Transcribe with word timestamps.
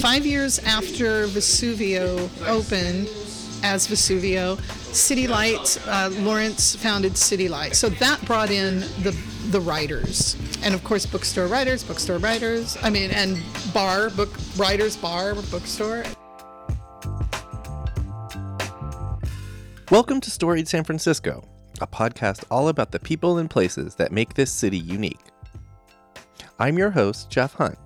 five 0.00 0.24
years 0.24 0.58
after 0.60 1.26
Vesuvio 1.26 2.26
opened 2.48 3.06
as 3.62 3.86
Vesuvio, 3.86 4.58
City 4.94 5.28
Lights, 5.28 5.76
uh, 5.86 6.08
Lawrence 6.20 6.74
founded 6.74 7.18
City 7.18 7.50
Light. 7.50 7.76
So 7.76 7.90
that 7.90 8.24
brought 8.24 8.50
in 8.50 8.80
the 9.02 9.14
the 9.50 9.60
writers, 9.60 10.38
and 10.62 10.74
of 10.74 10.82
course, 10.84 11.04
bookstore 11.04 11.48
writers, 11.48 11.84
bookstore 11.84 12.16
writers. 12.16 12.78
I 12.82 12.88
mean, 12.88 13.10
and 13.10 13.42
bar 13.74 14.08
book 14.08 14.30
writers, 14.56 14.96
bar 14.96 15.34
bookstore. 15.34 16.04
Welcome 19.90 20.22
to 20.22 20.30
Storied 20.30 20.66
San 20.66 20.82
Francisco, 20.82 21.46
a 21.82 21.86
podcast 21.86 22.44
all 22.50 22.68
about 22.68 22.90
the 22.90 23.00
people 23.00 23.36
and 23.36 23.50
places 23.50 23.96
that 23.96 24.12
make 24.12 24.32
this 24.32 24.50
city 24.50 24.78
unique. 24.78 25.20
I'm 26.58 26.78
your 26.78 26.90
host, 26.90 27.28
Jeff 27.28 27.52
Hunt. 27.52 27.78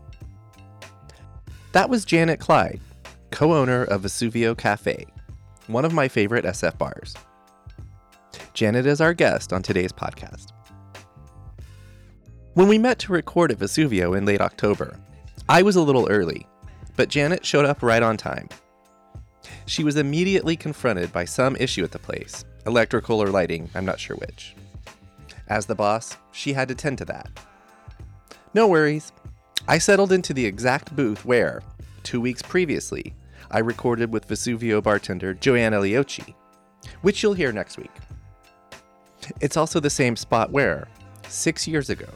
That 1.74 1.90
was 1.90 2.04
Janet 2.04 2.38
Clyde, 2.38 2.80
co 3.32 3.52
owner 3.52 3.82
of 3.82 4.02
Vesuvio 4.02 4.56
Cafe, 4.56 5.06
one 5.66 5.84
of 5.84 5.92
my 5.92 6.06
favorite 6.06 6.44
SF 6.44 6.78
bars. 6.78 7.16
Janet 8.52 8.86
is 8.86 9.00
our 9.00 9.12
guest 9.12 9.52
on 9.52 9.60
today's 9.60 9.90
podcast. 9.90 10.52
When 12.52 12.68
we 12.68 12.78
met 12.78 13.00
to 13.00 13.12
record 13.12 13.50
at 13.50 13.58
Vesuvio 13.58 14.16
in 14.16 14.24
late 14.24 14.40
October, 14.40 14.96
I 15.48 15.62
was 15.62 15.74
a 15.74 15.82
little 15.82 16.08
early, 16.08 16.46
but 16.94 17.08
Janet 17.08 17.44
showed 17.44 17.64
up 17.64 17.82
right 17.82 18.04
on 18.04 18.16
time. 18.16 18.48
She 19.66 19.82
was 19.82 19.96
immediately 19.96 20.54
confronted 20.54 21.12
by 21.12 21.24
some 21.24 21.56
issue 21.56 21.82
at 21.82 21.90
the 21.90 21.98
place 21.98 22.44
electrical 22.66 23.20
or 23.20 23.30
lighting, 23.30 23.68
I'm 23.74 23.84
not 23.84 23.98
sure 23.98 24.14
which. 24.18 24.54
As 25.48 25.66
the 25.66 25.74
boss, 25.74 26.16
she 26.30 26.52
had 26.52 26.68
to 26.68 26.76
tend 26.76 26.98
to 26.98 27.04
that. 27.06 27.30
No 28.54 28.68
worries. 28.68 29.10
I 29.66 29.78
settled 29.78 30.12
into 30.12 30.34
the 30.34 30.44
exact 30.44 30.94
booth 30.94 31.24
where, 31.24 31.62
two 32.02 32.20
weeks 32.20 32.42
previously, 32.42 33.14
I 33.50 33.60
recorded 33.60 34.12
with 34.12 34.28
Vesuvio 34.28 34.82
bartender 34.82 35.32
Joanne 35.32 35.72
Eliochi, 35.72 36.34
which 37.00 37.22
you'll 37.22 37.32
hear 37.32 37.50
next 37.50 37.78
week. 37.78 37.90
It's 39.40 39.56
also 39.56 39.80
the 39.80 39.88
same 39.88 40.16
spot 40.16 40.50
where, 40.50 40.86
six 41.28 41.66
years 41.66 41.88
ago, 41.88 42.08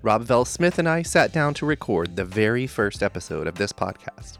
Rob 0.00 0.22
Vell 0.22 0.46
Smith 0.46 0.78
and 0.78 0.88
I 0.88 1.02
sat 1.02 1.30
down 1.30 1.52
to 1.54 1.66
record 1.66 2.16
the 2.16 2.24
very 2.24 2.66
first 2.66 3.02
episode 3.02 3.46
of 3.46 3.56
this 3.56 3.72
podcast. 3.72 4.38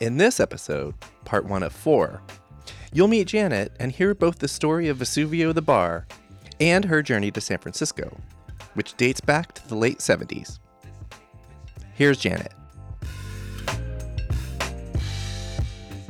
In 0.00 0.16
this 0.16 0.40
episode, 0.40 0.94
part 1.26 1.44
one 1.44 1.64
of 1.64 1.72
four, 1.74 2.22
you'll 2.94 3.08
meet 3.08 3.26
Janet 3.26 3.72
and 3.78 3.92
hear 3.92 4.14
both 4.14 4.38
the 4.38 4.48
story 4.48 4.88
of 4.88 4.96
Vesuvio 4.96 5.52
the 5.52 5.60
bar 5.60 6.06
and 6.60 6.86
her 6.86 7.02
journey 7.02 7.30
to 7.32 7.42
San 7.42 7.58
Francisco, 7.58 8.16
which 8.76 8.94
dates 8.96 9.20
back 9.20 9.52
to 9.54 9.66
the 9.68 9.74
late 9.74 9.98
70s. 9.98 10.58
Here's 11.94 12.18
Janet. 12.18 12.52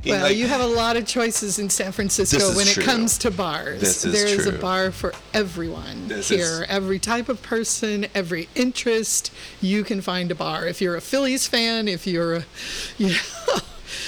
Well, 0.05 0.23
Like- 0.23 0.37
you 0.37 0.47
have 0.47 0.61
a 0.61 0.67
lot 0.67 0.97
of 0.97 1.05
choices 1.05 1.59
in 1.59 1.69
San 1.69 1.91
Francisco 1.91 2.39
This 2.39 2.49
is 2.51 2.57
when 2.57 2.67
true. 2.67 2.83
it 2.83 2.87
comes 2.87 3.19
to 3.19 3.31
bars. 3.33 3.81
This 3.81 4.05
is 4.05 4.13
there 4.13 4.27
is 4.29 4.47
a 4.47 4.53
bar 4.53 4.93
for 4.93 5.13
everyone 5.35 6.07
This 6.07 6.29
here. 6.29 6.63
is- 6.63 6.67
Every 6.69 7.01
type 7.01 7.29
of 7.29 7.43
person, 7.43 8.07
every 8.15 8.49
interest, 8.55 9.33
you 9.61 9.83
can 9.83 10.01
find 10.01 10.31
a 10.31 10.37
bar. 10.37 10.65
If 10.67 10.81
you're 10.81 10.95
a 10.95 11.01
Phillies 11.01 11.49
fan, 11.49 11.89
if 11.89 12.07
you're 12.07 12.35
a, 12.37 12.45
you 12.99 13.09
know, 13.09 13.59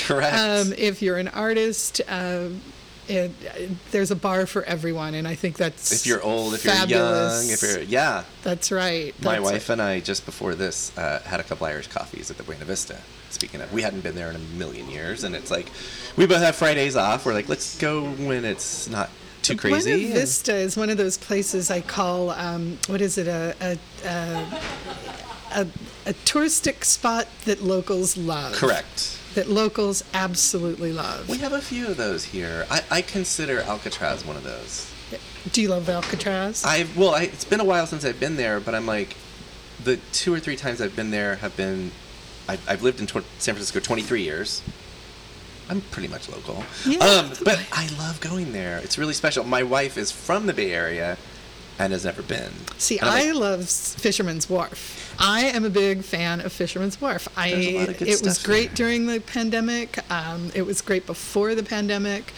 Correct. 0.05 0.37
um, 0.37 0.73
if 0.79 1.03
you're 1.03 1.17
an 1.17 1.29
artist, 1.29 2.01
um, 2.09 2.61
it, 3.09 3.31
there's 3.91 4.11
a 4.11 4.17
bar 4.17 4.47
for 4.47 4.63
everyone, 4.65 5.15
and 5.15 5.27
I 5.27 5.35
think 5.35 5.57
that's 5.57 5.93
if 5.93 6.07
you're 6.07 6.23
old, 6.23 6.55
if 6.55 6.63
fabulous. 6.63 6.91
you're 6.91 6.99
young, 7.43 7.53
if 7.53 7.63
you're 7.63 7.83
yeah. 8.01 8.25
that's 8.43 8.71
right. 8.71 9.15
My 9.23 9.33
That's 9.35 9.45
wife 9.45 9.69
and 9.71 9.81
I 9.83 10.01
just 10.01 10.27
before 10.27 10.55
this 10.55 10.97
uh, 10.99 11.21
had 11.25 11.41
a 11.41 11.43
couple 11.43 11.67
Irish 11.67 11.89
coffees 11.89 12.31
at 12.31 12.37
the 12.37 12.43
Buena 12.43 12.65
Vista. 12.65 13.01
Speaking 13.31 13.61
of, 13.61 13.73
we 13.73 13.83
hadn't 13.83 14.01
been 14.01 14.15
there 14.15 14.31
in 14.31 14.37
a 14.37 14.41
million 14.59 14.91
years, 14.91 15.25
and 15.25 15.35
it's 15.35 15.51
like 15.51 15.71
we 16.17 16.27
both 16.27 16.43
have 16.43 16.57
Fridays 16.57 16.97
off. 16.97 17.27
We're 17.27 17.35
like, 17.35 17.49
let's 17.49 17.79
go 17.79 18.05
when 18.05 18.45
it's 18.45 18.89
not 18.89 19.11
too 19.43 19.57
crazy. 19.57 19.93
Buena 19.93 20.05
and- 20.07 20.15
Vista 20.15 20.55
is 20.55 20.77
one 20.77 20.91
of 20.91 20.97
those 20.97 21.19
places 21.19 21.71
I 21.71 21.81
call 21.81 22.31
um, 22.31 22.79
what 22.87 23.01
is 23.01 23.19
it 23.19 23.27
a 23.29 23.55
a, 23.61 23.79
a 24.07 24.61
a 25.55 25.67
a 26.07 26.13
touristic 26.25 26.85
spot 26.85 27.27
that 27.45 27.63
locals 27.63 28.17
love. 28.17 28.55
Correct. 28.55 29.18
That 29.39 29.49
locals 29.49 30.03
absolutely 30.15 30.93
love. 30.93 31.29
We 31.29 31.39
have 31.39 31.53
a 31.53 31.61
few 31.61 31.87
of 31.87 31.97
those 31.97 32.25
here. 32.25 32.67
I, 32.69 32.83
I 32.91 33.03
consider 33.03 33.61
Alcatraz 33.61 34.25
one 34.25 34.35
of 34.35 34.43
those. 34.43 34.93
Do 35.53 35.63
you 35.63 35.69
love 35.69 35.89
Alcatraz? 35.89 36.65
I've 36.65 36.97
well, 36.97 37.15
I, 37.15 37.23
it's 37.23 37.45
been 37.45 37.61
a 37.61 37.65
while 37.65 37.87
since 37.87 38.05
I've 38.05 38.19
been 38.19 38.35
there, 38.35 38.59
but 38.59 38.75
I'm 38.75 38.85
like, 38.85 39.17
the 39.85 39.99
two 40.11 40.35
or 40.35 40.41
three 40.41 40.57
times 40.57 40.81
I've 40.81 40.97
been 40.97 41.13
there 41.13 41.37
have 41.37 41.57
been. 41.57 41.93
I, 42.49 42.59
I've 42.67 42.83
lived 42.83 42.99
in 42.99 43.07
tw- 43.07 43.23
San 43.39 43.55
Francisco 43.55 43.79
23 43.79 44.23
years. 44.25 44.61
I'm 45.71 45.83
pretty 45.83 46.09
much 46.09 46.29
local. 46.29 46.65
Yeah. 46.85 46.99
Um, 46.99 47.31
but 47.45 47.65
I 47.71 47.87
love 47.97 48.21
going 48.21 48.51
there. 48.51 48.79
It's 48.79 48.99
really 48.99 49.15
special. 49.15 49.45
My 49.45 49.63
wife 49.63 49.97
is 49.97 50.11
from 50.11 50.47
the 50.47 50.53
Bay 50.53 50.73
Area 50.73 51.17
and 51.79 51.93
has 51.93 52.05
never 52.05 52.23
been. 52.23 52.53
See, 52.79 52.99
I'm 53.01 53.29
like, 53.29 53.35
love 53.35 53.69
Fisherman's 53.69 54.49
Wharf. 54.51 55.15
I 55.19 55.47
am 55.47 55.65
a 55.65 55.71
big 55.71 56.03
fan 56.03 56.41
of 56.41 56.53
Fisherman's 56.53 57.01
Wharf. 57.01 57.29
I 57.37 57.75
lot 57.77 57.89
of 57.89 57.99
good 57.99 58.09
it 58.09 58.23
was 58.23 58.43
great 58.43 58.69
there. 58.69 58.77
during 58.77 59.07
the 59.07 59.21
pandemic. 59.21 59.99
Um, 60.11 60.51
it 60.55 60.63
was 60.63 60.81
great 60.81 61.07
before 61.07 61.55
the 61.55 61.63
pandemic. 61.63 62.33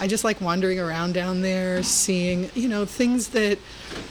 I 0.00 0.08
just 0.08 0.24
like 0.24 0.40
wandering 0.40 0.80
around 0.80 1.14
down 1.14 1.42
there, 1.42 1.82
seeing 1.82 2.50
you 2.54 2.68
know 2.68 2.84
things 2.84 3.28
that 3.28 3.58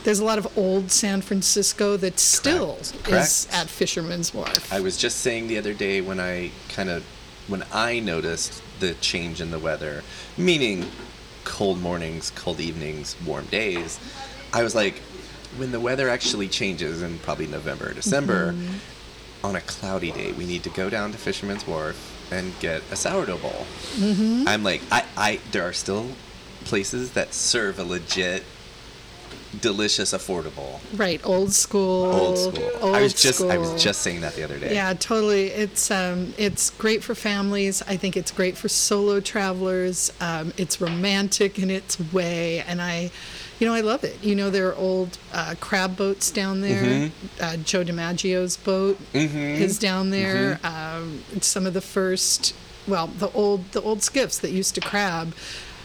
there's 0.04 0.18
a 0.18 0.24
lot 0.24 0.38
of 0.38 0.58
old 0.58 0.90
San 0.90 1.20
Francisco 1.20 1.96
that 1.98 2.18
still 2.18 2.78
is 2.80 2.92
Correct. 3.02 3.48
at 3.52 3.68
Fisherman's 3.68 4.32
Wharf. 4.32 4.72
I 4.72 4.80
was 4.80 4.96
just 4.96 5.18
saying 5.20 5.48
the 5.48 5.58
other 5.58 5.74
day 5.74 6.00
when 6.00 6.20
I 6.20 6.50
kind 6.70 6.88
of 6.88 7.04
when 7.48 7.64
I 7.72 8.00
noticed 8.00 8.62
the 8.80 8.94
change 8.94 9.40
in 9.40 9.50
the 9.50 9.58
weather, 9.58 10.02
meaning 10.38 10.86
cold 11.44 11.78
mornings, 11.78 12.32
cold 12.34 12.60
evenings, 12.60 13.16
warm 13.26 13.44
days, 13.46 14.00
I 14.54 14.62
was 14.62 14.74
like, 14.74 14.94
when 15.56 15.72
the 15.72 15.80
weather 15.80 16.08
actually 16.08 16.48
changes 16.48 17.02
in 17.02 17.18
probably 17.18 17.46
November 17.46 17.90
or 17.90 17.92
December, 17.92 18.52
Mm-hmm. 18.52 19.46
on 19.46 19.56
a 19.56 19.60
cloudy 19.60 20.10
day, 20.12 20.32
we 20.32 20.46
need 20.46 20.62
to 20.62 20.70
go 20.70 20.88
down 20.88 21.12
to 21.12 21.18
Fisherman's 21.18 21.66
Wharf 21.66 21.96
and 22.32 22.52
get 22.60 22.82
a 22.90 22.96
sourdough 22.96 23.38
bowl. 23.38 23.66
Mm-hmm. 23.96 24.48
I'm 24.48 24.62
like, 24.64 24.80
I, 24.90 25.04
I, 25.16 25.40
there 25.52 25.64
are 25.68 25.72
still 25.74 26.06
places 26.64 27.12
that 27.12 27.34
serve 27.34 27.78
a 27.78 27.84
legit, 27.84 28.42
delicious, 29.60 30.12
affordable, 30.12 30.80
right, 30.96 31.20
old 31.24 31.52
school. 31.52 32.06
old 32.12 32.38
school. 32.38 32.70
Old 32.80 32.96
I 32.96 33.02
was 33.02 33.14
just, 33.14 33.42
I 33.42 33.58
was 33.58 33.80
just 33.82 34.00
saying 34.02 34.22
that 34.22 34.34
the 34.34 34.42
other 34.44 34.58
day. 34.58 34.74
Yeah, 34.74 34.94
totally. 34.94 35.48
It's 35.48 35.90
um, 35.90 36.32
it's 36.38 36.70
great 36.70 37.04
for 37.04 37.14
families. 37.14 37.82
I 37.82 37.96
think 37.96 38.16
it's 38.16 38.30
great 38.32 38.56
for 38.56 38.68
solo 38.68 39.20
travelers. 39.20 40.12
Um, 40.20 40.52
it's 40.56 40.80
romantic 40.80 41.58
in 41.58 41.70
its 41.70 42.00
way, 42.12 42.60
and 42.66 42.80
I, 42.82 43.10
you 43.58 43.66
know, 43.68 43.74
I 43.74 43.80
love 43.80 44.04
it. 44.04 44.22
You 44.22 44.34
know, 44.34 44.50
there 44.50 44.68
are 44.68 44.74
old 44.74 45.18
uh, 45.32 45.54
crab 45.60 45.96
boats 45.96 46.30
down 46.30 46.60
there. 46.60 46.82
Mm-hmm. 46.82 47.42
Uh, 47.42 47.56
Joe 47.58 47.84
DiMaggio's 47.84 48.56
boat 48.56 48.98
is 49.12 49.78
down 49.78 50.10
there. 50.10 50.58
Um, 50.64 51.22
some 51.40 51.66
of 51.66 51.74
the 51.74 51.80
first, 51.80 52.54
well, 52.88 53.06
the 53.06 53.30
old 53.32 53.70
the 53.72 53.80
old 53.82 54.02
skiffs 54.02 54.38
that 54.38 54.50
used 54.50 54.74
to 54.74 54.80
crab. 54.80 55.34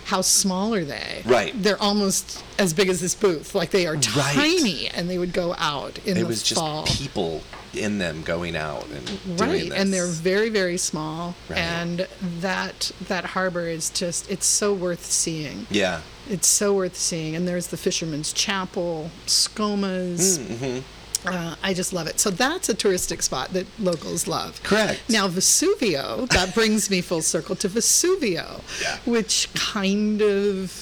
How 0.06 0.22
small 0.22 0.74
are 0.74 0.84
they? 0.84 1.22
Right. 1.24 1.54
They're 1.56 1.80
almost 1.80 2.44
as 2.58 2.74
big 2.74 2.90
as 2.90 3.00
this 3.00 3.14
booth. 3.14 3.54
Like 3.54 3.70
they 3.70 3.86
are 3.86 3.94
Right. 3.94 4.34
tiny, 4.34 4.88
and 4.88 5.08
they 5.08 5.20
would 5.20 5.34
go 5.34 5.54
out 5.60 6.00
in 6.00 6.18
it 6.18 6.22
the 6.22 6.26
was 6.26 6.42
just 6.42 6.60
people 6.98 7.44
in 7.74 7.98
them 8.00 8.22
going 8.24 8.56
out 8.56 8.86
and 8.90 9.06
doing 9.38 9.38
right 9.38 9.72
and 9.72 9.94
they're 9.94 10.08
very 10.08 10.50
very 10.50 10.78
small 10.78 11.36
Right. 11.50 11.60
and 11.60 12.08
that 12.40 12.92
that 13.08 13.26
harbor 13.26 13.68
is 13.68 13.90
just 13.92 14.30
it's 14.32 14.46
so 14.46 14.74
worth 14.74 15.06
seeing 15.06 15.68
yeah 15.70 16.02
it's 16.30 16.48
so 16.48 16.74
worth 16.74 16.96
seeing 16.98 17.36
and 17.36 17.48
there's 17.48 17.68
the 17.68 17.78
fisherman's 17.78 18.34
chapel 18.34 19.12
Scoma's 19.28 20.40
Mm-hmm. 20.40 21.28
uh, 21.28 21.56
i 21.62 21.74
just 21.74 21.92
love 21.94 22.08
it 22.08 22.20
so 22.20 22.30
that's 22.30 22.70
a 22.70 22.74
touristic 22.74 23.22
spot 23.22 23.52
that 23.54 23.68
locals 23.80 24.28
love 24.28 24.62
Correct. 24.64 25.02
now 25.10 25.28
vesuvio 25.28 26.28
that 26.30 26.54
brings 26.60 26.90
me 26.90 27.02
full 27.02 27.22
circle 27.22 27.56
to 27.58 27.68
vesuvio 27.70 28.62
Yeah. 28.82 28.98
which 29.06 29.50
kind 29.54 30.22
of 30.22 30.80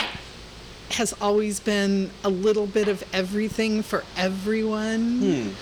has 0.91 1.13
always 1.19 1.59
been 1.59 2.11
a 2.23 2.29
little 2.29 2.65
bit 2.65 2.87
of 2.87 3.03
everything 3.11 3.81
for 3.83 4.05
everyone 4.15 5.53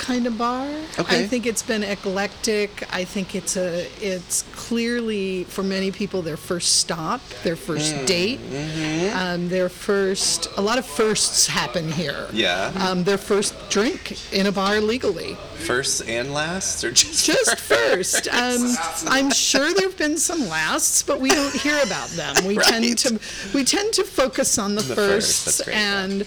kind 0.00 0.26
of 0.26 0.36
bar. 0.38 0.66
Okay. 0.98 1.24
I 1.24 1.26
think 1.26 1.46
it's 1.46 1.62
been 1.62 1.82
eclectic. 1.84 2.70
I 2.92 3.04
think 3.04 3.34
it's 3.34 3.56
a 3.56 3.86
it's 4.00 4.42
clearly 4.52 5.44
for 5.44 5.62
many 5.62 5.90
people 5.92 6.22
their 6.22 6.38
first 6.38 6.78
stop, 6.78 7.20
their 7.44 7.56
first 7.56 7.94
Hmm. 7.94 8.04
date, 8.06 8.40
Mm-hmm. 8.40 9.16
um, 9.18 9.48
their 9.50 9.68
first. 9.68 10.48
A 10.56 10.62
lot 10.62 10.78
of 10.78 10.86
firsts 10.86 11.46
happen 11.46 11.92
here. 11.92 12.26
Yeah. 12.32 12.72
Um, 12.84 13.04
their 13.04 13.18
first 13.18 13.54
drink 13.70 14.16
in 14.32 14.46
a 14.46 14.52
bar 14.52 14.80
legally. 14.80 15.36
First 15.66 16.08
and 16.08 16.32
last, 16.32 16.82
or 16.84 16.90
just 16.92 17.26
Just 17.26 17.58
first. 17.60 18.26
Um, 18.40 18.74
I'm 19.08 19.30
sure 19.30 19.72
there 19.74 19.88
have 19.88 19.98
been 19.98 20.16
some 20.16 20.48
lasts, 20.48 21.02
but 21.02 21.20
we 21.20 21.28
don't 21.28 21.54
hear 21.54 21.78
about 21.84 22.08
them. 22.10 22.34
We 22.46 22.56
tend 22.72 22.96
to 23.04 23.20
we 23.54 23.64
tend 23.64 23.92
to 23.94 24.04
focus 24.04 24.58
on 24.58 24.74
the, 24.76 24.82
The 24.82 24.94
firsts, 24.94 25.60
yeah. 25.66 25.74
and 26.04 26.24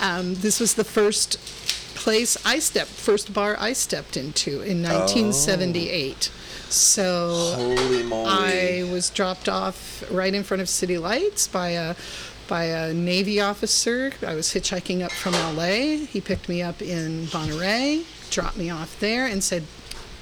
um, 0.00 0.34
this 0.36 0.60
was 0.60 0.74
the 0.74 0.84
first 0.84 1.38
place 1.96 2.36
I 2.46 2.60
stepped, 2.60 2.90
first 2.90 3.32
bar 3.32 3.56
I 3.58 3.72
stepped 3.72 4.16
into 4.16 4.62
in 4.62 4.82
1978. 4.82 6.30
So 6.68 7.54
Holy. 7.56 8.04
I 8.26 8.88
was 8.90 9.10
dropped 9.10 9.48
off 9.48 10.04
right 10.10 10.34
in 10.34 10.42
front 10.42 10.60
of 10.60 10.68
City 10.68 10.98
Lights 10.98 11.48
by 11.48 11.70
a 11.70 11.96
by 12.48 12.64
a 12.64 12.94
Navy 12.94 13.40
officer. 13.40 14.12
I 14.24 14.34
was 14.34 14.52
hitchhiking 14.52 15.02
up 15.02 15.12
from 15.12 15.34
LA. 15.34 16.06
He 16.06 16.20
picked 16.20 16.48
me 16.48 16.62
up 16.62 16.80
in 16.80 17.28
Monterey, 17.32 18.04
dropped 18.30 18.56
me 18.56 18.70
off 18.70 18.98
there, 19.00 19.26
and 19.26 19.42
said, 19.42 19.64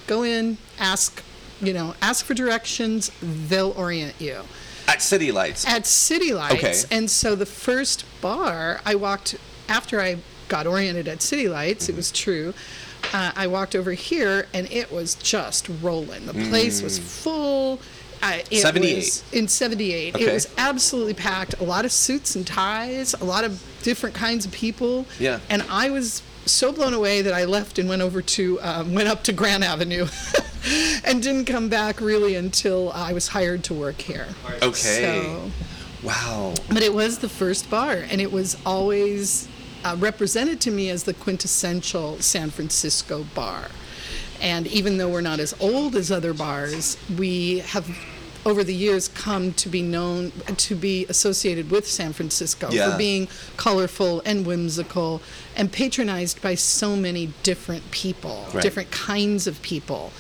"Go 0.07 0.23
in, 0.23 0.59
ask, 0.79 1.23
you 1.61 1.73
know, 1.73 1.95
ask 2.01 2.25
for 2.25 2.35
directions. 2.35 3.11
They'll 3.21 3.73
orient 3.73 4.15
you." 4.19 4.45
At 4.87 5.03
City 5.03 5.33
Lights. 5.33 5.67
At 5.67 5.87
City 5.87 6.35
Lights. 6.35 6.85
Okay. 6.85 6.97
And 6.97 7.11
so 7.11 7.35
the 7.35 7.47
first 7.47 8.05
bar 8.21 8.81
I 8.85 8.95
walked 8.95 9.37
after 9.69 10.01
I 10.01 10.19
got 10.49 10.67
oriented 10.67 11.09
at 11.09 11.23
City 11.23 11.49
Lights, 11.49 11.89
it 11.89 11.97
was 11.97 12.11
true. 12.13 12.55
Uh, 13.13 13.33
I 13.37 13.47
walked 13.47 13.75
over 13.77 13.93
here 13.93 14.47
and 14.55 14.71
it 14.73 14.91
was 14.91 15.15
just 15.17 15.69
rolling. 15.83 16.27
The 16.27 16.33
place 16.49 16.83
was 16.83 16.99
full. 16.99 17.81
Uh, 18.23 18.39
it 18.51 18.61
78. 18.61 18.97
was 18.97 19.25
in 19.33 19.47
78. 19.49 20.15
Okay. 20.15 20.25
It 20.25 20.33
was 20.33 20.49
absolutely 20.57 21.13
packed. 21.15 21.55
A 21.61 21.65
lot 21.65 21.85
of 21.85 21.93
suits 21.93 22.35
and 22.37 22.47
ties, 22.47 23.13
a 23.15 23.25
lot 23.25 23.45
of 23.45 23.63
different 23.83 24.15
kinds 24.15 24.47
of 24.47 24.53
people. 24.53 25.05
Yeah. 25.19 25.41
And 25.51 25.63
I 25.69 25.91
was 25.91 26.23
so 26.47 26.73
blown 26.73 26.95
away 26.95 27.21
that 27.23 27.35
I 27.35 27.45
left 27.45 27.79
and 27.79 27.89
went 27.89 28.01
over 28.03 28.23
to 28.23 28.61
um, 28.63 28.95
went 28.95 29.09
up 29.09 29.23
to 29.25 29.33
Grant 29.33 29.63
Avenue, 29.65 30.07
and 31.05 31.23
didn't 31.23 31.45
come 31.47 31.69
back 31.69 32.01
really 32.01 32.35
until 32.37 32.91
I 32.93 33.13
was 33.13 33.29
hired 33.29 33.65
to 33.65 33.75
work 33.75 34.01
here. 34.01 34.29
Okay. 34.63 34.73
So, 34.73 35.51
Wow. 36.03 36.55
but 36.69 36.83
it 36.83 36.93
was 36.95 37.19
the 37.19 37.29
first 37.31 37.69
bar, 37.71 37.93
and 38.11 38.21
it 38.21 38.31
was 38.33 38.57
always 38.67 39.49
uh, 39.85 39.97
represented 39.99 40.61
to 40.63 40.71
me 40.71 40.89
as 40.91 41.05
the 41.05 41.15
quintessential 41.15 42.19
San 42.21 42.51
Francisco 42.51 43.25
bar. 43.35 43.69
And 44.41 44.67
even 44.67 44.99
though 44.99 45.09
we're 45.09 45.21
not 45.21 45.39
as 45.41 45.55
old 45.61 45.95
as 45.95 46.11
other 46.11 46.35
bars, 46.35 46.97
we 47.17 47.59
have 47.61 47.89
over 48.47 48.63
the 48.63 48.75
years 48.75 49.09
come 49.09 49.53
to 49.55 49.69
be 49.71 49.81
known 49.81 50.31
to 50.57 50.75
be 50.75 51.07
associated 51.09 51.71
with 51.71 51.87
San 51.89 52.13
Francisco 52.13 52.69
Yeah. 52.71 52.93
for 52.93 52.99
being 52.99 53.27
colorful 53.57 54.21
and 54.27 54.45
whimsical 54.45 55.23
and 55.57 55.73
patronized 55.73 56.43
by 56.43 56.55
so 56.55 56.95
many 56.95 57.33
different 57.43 57.91
people, 57.91 58.47
Right. 58.53 58.63
different 58.63 58.91
kinds 58.91 59.47
of 59.47 59.63
people. 59.63 60.13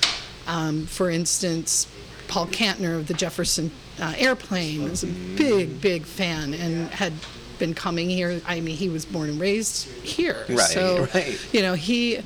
Um, 0.46 0.86
for 0.86 1.10
instance, 1.10 1.86
Paul 2.28 2.46
Kantner 2.46 2.96
of 2.96 3.08
the 3.08 3.14
Jefferson 3.14 3.70
uh, 4.00 4.14
Airplane 4.16 4.84
was 4.88 5.02
a 5.04 5.06
big, 5.06 5.80
big 5.82 6.04
fan 6.04 6.54
and 6.54 6.88
had 6.90 7.12
been 7.58 7.74
coming 7.74 8.08
here. 8.08 8.40
I 8.46 8.60
mean, 8.60 8.76
he 8.76 8.88
was 8.88 9.04
born 9.04 9.30
and 9.30 9.40
raised 9.40 9.88
here. 10.04 10.44
Right, 10.48 10.58
so, 10.60 11.06
right. 11.14 11.38
you 11.52 11.62
know, 11.62 11.74
he 11.74 12.20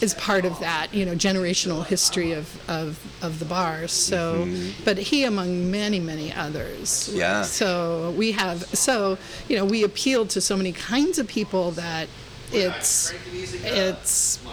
is 0.00 0.14
part 0.14 0.44
of 0.44 0.58
that, 0.60 0.94
you 0.94 1.04
know, 1.04 1.14
generational 1.14 1.84
history 1.84 2.32
of, 2.32 2.70
of, 2.70 2.98
of 3.22 3.38
the 3.38 3.44
bar. 3.44 3.88
So, 3.88 4.48
but 4.84 4.98
he 4.98 5.24
among 5.24 5.70
many, 5.70 6.00
many 6.00 6.32
others. 6.32 7.10
Yeah. 7.12 7.42
So 7.42 8.12
we 8.16 8.32
have, 8.32 8.64
so, 8.76 9.18
you 9.48 9.56
know, 9.56 9.64
we 9.64 9.84
appeal 9.84 10.26
to 10.26 10.40
so 10.40 10.56
many 10.56 10.72
kinds 10.72 11.18
of 11.18 11.26
people 11.26 11.72
that 11.72 12.08
it's, 12.52 13.12
it's 13.32 14.44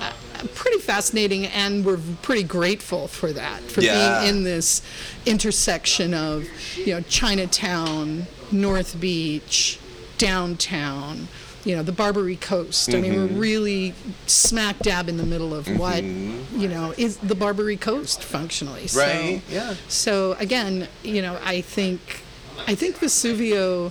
uh, 0.00 0.12
pretty 0.48 0.78
fascinating 0.78 1.46
and 1.46 1.84
we're 1.84 1.98
pretty 2.22 2.42
grateful 2.42 3.08
for 3.08 3.32
that 3.32 3.60
for 3.62 3.80
Yeah. 3.80 4.20
being 4.20 4.36
in 4.36 4.44
this 4.44 4.82
intersection 5.26 6.14
of 6.14 6.46
you 6.76 6.94
know 6.94 7.00
chinatown 7.08 8.26
north 8.52 9.00
beach 9.00 9.78
downtown 10.18 11.28
you 11.64 11.74
know 11.76 11.82
the 11.82 11.92
barbary 11.92 12.36
coast 12.36 12.94
i 12.94 13.00
mean 13.00 13.12
Mm-hmm. 13.12 13.34
we're 13.34 13.40
really 13.40 13.94
smack 14.26 14.78
dab 14.78 15.08
in 15.08 15.16
the 15.16 15.24
middle 15.26 15.54
of 15.54 15.66
what 15.78 16.02
you 16.02 16.68
know 16.68 16.94
is 16.96 17.16
the 17.18 17.34
barbary 17.34 17.76
coast 17.76 18.22
functionally 18.22 18.86
so 18.86 19.00
Right, 19.00 19.42
yeah. 19.50 19.74
so 19.88 20.32
again 20.38 20.88
you 21.02 21.20
know 21.22 21.38
i 21.44 21.60
think 21.60 22.22
i 22.66 22.74
think 22.74 22.96
vesuvio 22.96 23.90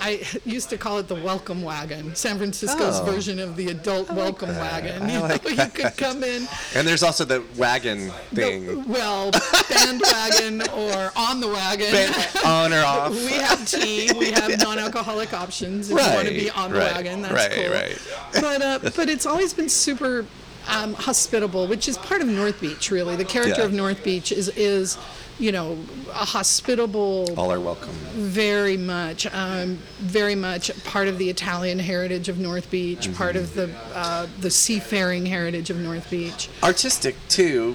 I 0.00 0.22
used 0.44 0.70
to 0.70 0.78
call 0.78 0.98
it 0.98 1.08
the 1.08 1.14
welcome 1.14 1.62
wagon, 1.62 2.14
San 2.14 2.36
Francisco's 2.38 3.00
Oh. 3.00 3.04
version 3.04 3.38
of 3.38 3.56
the 3.56 3.68
adult 3.70 4.10
welcome 4.10 4.50
wagon. 4.56 5.08
You, 5.08 5.20
like 5.20 5.44
know, 5.44 5.50
you 5.64 5.70
could 5.70 5.96
come 5.96 6.22
in, 6.24 6.46
And 6.74 6.86
there's 6.86 7.02
also 7.02 7.24
the 7.24 7.42
wagon 7.56 8.08
the- 8.32 8.42
thing. 8.42 8.88
well, 8.88 9.30
bandwagon 9.68 10.62
or 10.70 11.12
on 11.16 11.40
the 11.40 11.48
wagon. 11.48 12.12
On 12.44 12.72
or 12.72 12.82
off. 12.84 13.10
we 13.14 13.32
have 13.32 13.66
tea. 13.66 14.10
We 14.18 14.30
have 14.32 14.58
non-alcoholic 14.62 15.32
options 15.32 15.90
if 15.90 15.98
you 15.98 16.14
want 16.14 16.28
to 16.28 16.34
be 16.34 16.46
Right, 16.48 16.58
on 16.58 16.72
the 16.72 16.78
right, 16.78 16.94
wagon. 16.94 17.22
That's 17.22 17.34
right, 17.34 17.52
cool. 17.52 17.70
right. 17.72 17.98
But 18.34 18.62
uh, 18.62 18.78
but 18.94 19.08
it's 19.08 19.26
always 19.26 19.52
been 19.54 19.68
super 19.68 20.24
um, 20.68 20.94
hospitable, 20.94 21.66
which 21.66 21.88
is 21.88 21.98
part 21.98 22.20
of 22.20 22.28
North 22.28 22.60
Beach. 22.60 22.90
Really, 22.90 23.16
the 23.16 23.24
character 23.24 23.60
Yeah. 23.60 23.66
of 23.66 23.72
North 23.72 24.02
Beach 24.04 24.32
is 24.32 24.48
is 24.56 24.96
you 25.38 25.52
know 25.52 25.76
a 26.12 26.24
hospitable 26.24 27.28
All 27.36 27.52
are 27.52 27.60
welcome. 27.60 27.92
very 28.14 28.76
much, 28.76 29.26
um, 29.34 29.78
very 29.98 30.34
much 30.34 30.70
part 30.84 31.08
of 31.08 31.18
the 31.18 31.28
Italian 31.28 31.78
heritage 31.78 32.28
of 32.28 32.38
North 32.38 32.70
Beach, 32.70 33.12
part 33.14 33.36
of 33.36 33.54
the 33.54 33.70
uh, 33.94 34.26
the 34.40 34.50
seafaring 34.50 35.26
heritage 35.26 35.70
of 35.70 35.76
North 35.78 36.10
Beach. 36.10 36.48
Artistic 36.62 37.16
too. 37.28 37.74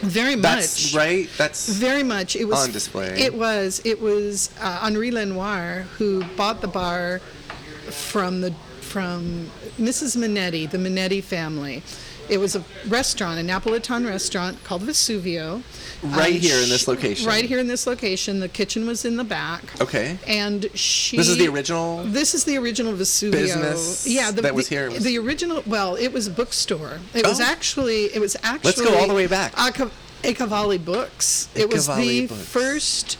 Very 0.00 0.36
much. 0.36 0.42
That's 0.60 0.94
right. 0.94 1.28
That's 1.36 1.68
Very 1.68 2.04
much. 2.04 2.36
It 2.36 2.44
was 2.44 2.64
On 2.66 2.70
display. 2.72 3.20
It 3.20 3.34
was. 3.34 3.82
It 3.84 4.00
was 4.00 4.50
uh, 4.60 4.78
Henri 4.82 5.10
Lenoir 5.10 5.86
who 5.98 6.22
bought 6.36 6.60
the 6.60 6.68
bar 6.68 7.18
from 7.90 8.40
the 8.40 8.52
from 8.80 9.50
Mrs. 9.78 10.16
Mannetti, 10.16 10.66
the 10.66 10.78
Mannetti 10.78 11.20
family. 11.20 11.82
It 12.28 12.38
was 12.38 12.54
a 12.56 12.62
restaurant, 12.88 13.38
a 13.38 13.42
Napolitan 13.42 14.06
restaurant 14.06 14.62
called 14.64 14.82
Vesuvio. 14.82 15.62
Right 16.02 16.34
Um, 16.34 16.40
here 16.40 16.62
in 16.62 16.68
this 16.68 16.86
location. 16.86 17.26
Right 17.26 17.44
here 17.44 17.58
in 17.58 17.66
this 17.66 17.86
location. 17.86 18.40
The 18.40 18.48
kitchen 18.48 18.86
was 18.86 19.04
in 19.04 19.16
the 19.16 19.24
back. 19.24 19.62
Okay. 19.80 20.18
And 20.26 20.68
she. 20.74 21.16
This 21.16 21.28
is 21.28 21.38
the 21.38 21.48
original 21.48 22.04
This 22.04 22.34
is 22.34 22.44
the 22.44 22.56
original 22.58 22.92
Vesuvio. 22.92 23.32
business 23.32 24.06
Yeah, 24.06 24.30
the, 24.30 24.42
that 24.42 24.54
was 24.54 24.68
the- 24.68 24.74
here. 24.76 24.90
Was- 24.90 25.02
The 25.04 25.18
original. 25.18 25.62
Well, 25.66 25.96
it 25.96 26.12
was 26.12 26.26
a 26.26 26.30
bookstore. 26.30 27.00
It 27.14 27.26
was 27.26 27.40
Oh. 27.40 27.44
actually. 27.44 28.04
It 28.14 28.20
was 28.20 28.36
actually. 28.42 28.68
Let's 28.68 28.80
go 28.82 28.96
all 28.98 29.08
the 29.08 29.14
way 29.14 29.26
back. 29.26 29.52
Aca- 29.58 29.90
Acavalli 30.22 30.82
Books. 30.84 31.48
It 31.54 31.72
was 31.72 31.86
the 31.86 32.26
Books. 32.26 32.42
first 32.44 33.16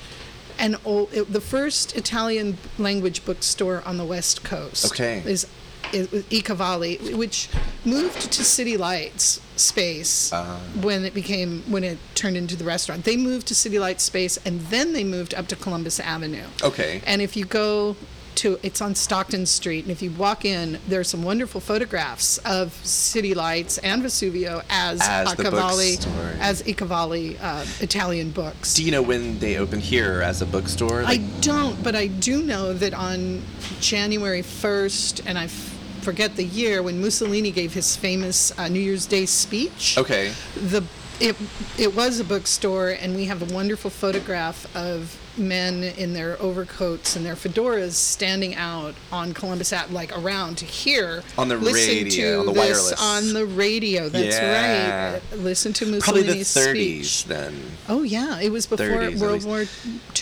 and 0.58 0.76
old, 0.84 1.08
it, 1.12 1.32
the 1.32 1.40
first 1.40 1.96
Italian 1.96 2.58
language 2.78 3.24
bookstore 3.24 3.82
on 3.86 3.96
the 3.96 4.04
West 4.04 4.42
Coast. 4.42 4.84
Okay. 4.86 5.22
Is 5.24 5.46
is 5.92 6.24
I 6.32 6.40
Cavalli, 6.40 6.96
which 7.14 7.48
moved 7.84 8.32
to 8.32 8.44
City 8.44 8.76
Lights 8.76 9.40
space 9.56 10.30
Ah. 10.32 10.60
when 10.80 11.04
it 11.04 11.14
became 11.14 11.62
when 11.68 11.84
it 11.84 11.98
turned 12.14 12.36
into 12.36 12.56
the 12.56 12.64
restaurant. 12.64 13.04
They 13.04 13.16
moved 13.16 13.46
to 13.48 13.54
City 13.54 13.78
Lights 13.78 14.04
space 14.04 14.38
and 14.44 14.60
then 14.62 14.92
they 14.92 15.04
moved 15.04 15.34
up 15.34 15.48
to 15.48 15.56
Columbus 15.56 15.98
Avenue. 16.00 16.44
Okay. 16.62 17.02
And 17.06 17.20
if 17.22 17.36
you 17.36 17.44
go 17.44 17.96
to 18.36 18.56
it's 18.62 18.80
on 18.80 18.94
Stockton 18.94 19.46
Street, 19.46 19.84
and 19.84 19.90
if 19.90 20.00
you 20.00 20.12
walk 20.12 20.44
in, 20.44 20.78
there's 20.86 21.08
some 21.08 21.24
wonderful 21.24 21.60
photographs 21.60 22.38
of 22.38 22.72
City 22.86 23.34
Lights 23.34 23.78
and 23.78 24.00
Vesuvio 24.00 24.62
as, 24.70 25.00
As 25.00 25.34
as 26.40 26.62
Icavalli 26.62 27.36
uh, 27.42 27.64
Italian 27.80 28.30
books. 28.30 28.74
Do 28.74 28.84
you 28.84 28.92
know 28.92 29.02
when 29.02 29.40
they 29.40 29.56
opened 29.58 29.82
here 29.82 30.22
as 30.22 30.40
a 30.40 30.46
bookstore? 30.46 31.02
I 31.04 31.16
don't, 31.40 31.82
but 31.82 31.96
I 31.96 32.06
do 32.06 32.40
know 32.44 32.72
that 32.74 32.94
on 32.94 33.42
January 33.80 34.42
1st, 34.42 35.22
and 35.26 35.36
I 35.36 35.44
f- 35.44 35.77
forget 36.02 36.36
the 36.36 36.44
year, 36.44 36.82
when 36.82 37.00
Mussolini 37.00 37.50
gave 37.50 37.72
his 37.74 37.96
famous 37.96 38.56
uh, 38.58 38.68
New 38.68 38.80
Year's 38.80 39.06
Day 39.06 39.26
speech. 39.26 39.96
okay. 39.98 40.32
The 40.56 40.84
it 41.20 41.34
it 41.76 41.96
was 41.96 42.20
a 42.20 42.24
bookstore, 42.24 42.90
and 42.90 43.16
we 43.16 43.24
have 43.24 43.42
a 43.42 43.52
wonderful 43.54 43.90
photograph 43.90 44.64
of 44.76 45.16
men 45.36 45.82
in 45.84 46.12
their 46.14 46.40
overcoats 46.40 47.14
and 47.16 47.24
their 47.26 47.34
fedoras 47.36 47.92
standing 47.92 48.54
out 48.56 48.94
on 49.12 49.32
Columbus 49.34 49.72
Ave, 49.72 49.92
like 49.92 50.16
around 50.16 50.58
to 50.58 50.64
hear 50.64 51.22
On 51.36 51.48
the 51.48 51.56
listen 51.56 52.04
radio, 52.04 52.34
to 52.34 52.38
on 52.40 52.46
the 52.46 52.52
this 52.52 52.60
wireless. 52.98 53.02
on 53.02 53.32
the 53.32 53.46
radio. 53.46 54.08
That's 54.08 54.36
Yeah. 54.36 55.12
right. 55.14 55.22
Listen 55.38 55.72
to 55.74 55.86
Mussolini's 55.86 56.04
Probably 56.04 56.22
the 56.22 56.44
30s 56.44 57.04
speech. 57.04 57.24
then. 57.24 57.62
Oh 57.88 58.02
yeah, 58.02 58.38
it 58.40 58.50
was 58.52 58.66
before 58.66 58.86
30s 58.86 59.20
World. 59.20 59.44
War 59.44 59.64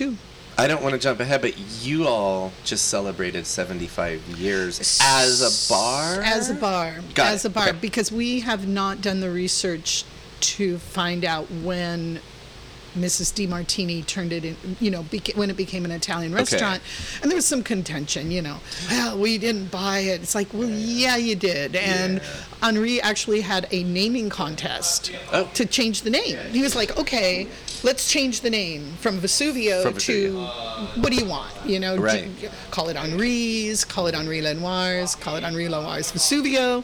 II. 0.01 0.17
I 0.59 0.67
don't 0.67 0.83
want 0.83 0.95
to 0.95 0.99
jump 0.99 1.21
ahead, 1.21 1.43
but 1.43 1.59
you 1.85 2.07
all 2.07 2.51
just 2.65 2.87
celebrated 2.89 3.47
75 3.47 4.27
years 4.39 5.01
as 5.03 5.43
a 5.43 5.73
bar? 5.73 6.23
As 6.23 6.49
a 6.49 6.55
bar. 6.55 6.97
Got 7.15 7.27
as 7.35 7.45
it. 7.45 7.49
a 7.49 7.51
bar. 7.51 7.69
Okay. 7.69 7.79
Because 7.79 8.11
we 8.11 8.41
have 8.41 8.67
not 8.67 9.03
done 9.03 9.21
the 9.21 9.31
research 9.31 10.05
to 10.41 10.79
find 10.79 11.25
out 11.27 11.51
when 11.51 12.21
Mrs. 12.97 13.33
DiMartini 13.35 14.05
turned 14.07 14.33
it 14.33 14.45
in, 14.45 14.57
you 14.81 14.91
know, 14.91 15.03
beca- 15.05 15.37
when 15.37 15.51
it 15.51 15.57
became 15.57 15.85
an 15.85 15.91
Italian 15.91 16.35
restaurant. 16.35 16.83
And 17.23 17.31
there 17.31 17.37
was 17.37 17.47
some 17.47 17.63
contention, 17.63 18.31
you 18.31 18.43
know, 18.43 18.57
well, 18.91 19.19
we 19.19 19.39
didn't 19.39 19.71
buy 19.71 19.99
it. 20.01 20.23
It's 20.23 20.35
like, 20.35 20.53
well, 20.53 20.69
yeah, 20.69 21.17
you 21.17 21.37
did. 21.37 21.77
And 21.77 22.21
Henri 22.63 23.01
actually 23.03 23.43
had 23.43 23.67
a 23.71 23.85
naming 23.85 24.29
contest 24.31 25.13
Oh. 25.33 25.49
to 25.55 25.67
change 25.67 26.03
the 26.03 26.11
name. 26.11 26.39
He 26.51 26.63
was 26.63 26.75
like, 26.75 26.97
okay, 26.99 27.47
let's 27.83 28.11
change 28.11 28.41
the 28.41 28.51
name 28.51 28.93
from 29.01 29.19
Vesuvio, 29.21 29.83
From 29.83 29.95
to 29.99 30.39
what 31.01 31.11
do 31.13 31.17
you 31.17 31.27
want? 31.27 31.53
You 31.67 31.79
know, 31.81 31.97
do- 31.97 32.03
Right. 32.03 32.31
call 32.71 32.89
it 32.89 32.97
Henri's, 32.97 33.85
call 33.85 34.07
it 34.07 34.15
Henri 34.15 34.41
Lenoir's, 34.41 35.15
call 35.15 35.37
it 35.37 35.45
Henri 35.45 35.69
Lenoir's 35.69 36.11
Vesuvio. 36.13 36.83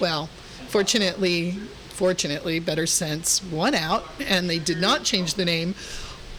Well, 0.00 0.28
fortunately, 0.68 1.56
fortunately, 1.94 2.58
Better 2.58 2.86
Sense 2.86 3.42
won 3.44 3.74
out, 3.74 4.04
and 4.26 4.50
they 4.50 4.58
did 4.58 4.78
not 4.80 5.04
change 5.04 5.34
the 5.34 5.44
name. 5.44 5.74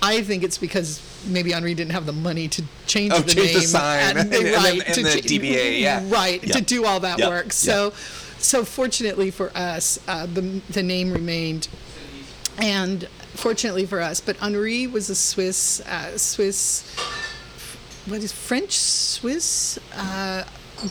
I 0.01 0.21
think 0.21 0.43
it's 0.43 0.57
because 0.57 1.01
maybe 1.25 1.53
Henri 1.53 1.73
didn't 1.73 1.93
have 1.93 2.05
the 2.05 2.11
money 2.13 2.47
to 2.49 2.63
change 2.85 3.13
Oh, 3.13 3.19
the 3.21 3.33
change 3.33 3.53
the 3.53 3.59
name, 3.59 3.67
sign, 3.67 3.99
and- 4.01 4.19
and- 4.19 4.33
and 4.33 4.45
then- 4.45 4.53
right, 4.63 4.83
and 4.85 4.93
to 4.95 5.03
the 5.03 5.09
cha- 5.21 5.27
DBA, 5.27 5.79
yeah. 5.81 6.03
right, 6.07 6.43
Yeah. 6.43 6.55
to 6.55 6.61
do 6.61 6.85
all 6.85 6.99
that 6.99 7.17
Yeah. 7.19 7.29
work. 7.29 7.45
Yeah. 7.47 7.51
So, 7.51 7.93
so 8.37 8.65
fortunately 8.65 9.31
for 9.31 9.51
us, 9.55 9.97
uh, 10.07 10.25
the 10.27 10.61
the 10.69 10.83
name 10.83 11.11
remained 11.13 11.67
and 12.57 13.07
fortunately 13.33 13.85
for 13.85 14.01
us, 14.01 14.19
but 14.21 14.35
Henri 14.37 14.85
was 14.87 15.09
a 15.09 15.15
Swiss, 15.15 15.79
uh, 15.81 16.17
Swiss, 16.17 16.83
what 18.05 18.21
is 18.21 18.31
French 18.31 18.77
Swiss 18.77 19.79
uh, 19.95 20.43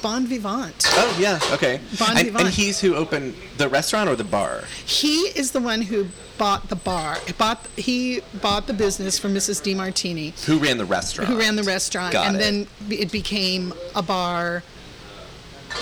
bon 0.02 0.26
vivant. 0.26 0.84
Oh 0.90 1.16
yeah, 1.20 1.38
okay. 1.52 1.80
Bon 1.98 2.10
and, 2.16 2.26
vivant. 2.26 2.44
and 2.46 2.54
he's 2.54 2.80
who 2.80 2.94
opened 2.94 3.34
the 3.58 3.68
restaurant 3.68 4.08
or 4.08 4.16
the 4.16 4.24
bar? 4.24 4.64
He 4.84 5.16
is 5.36 5.52
the 5.52 5.60
one 5.60 5.82
who 5.82 6.08
bought 6.38 6.68
the 6.68 6.76
bar. 6.76 7.18
Bought 7.38 7.66
he 7.76 8.20
bought 8.40 8.66
the 8.66 8.72
business 8.74 9.18
from 9.18 9.34
Mrs. 9.34 9.62
DiMartini, 9.62 10.44
Who 10.46 10.58
ran 10.58 10.78
the 10.78 10.84
restaurant? 10.84 11.30
who 11.30 11.38
ran 11.38 11.56
the 11.56 11.62
restaurant, 11.62 12.12
Got 12.12 12.26
and 12.28 12.36
it. 12.36 12.38
then 12.40 12.66
it 12.90 13.12
became 13.12 13.72
a 13.94 14.02
bar. 14.02 14.62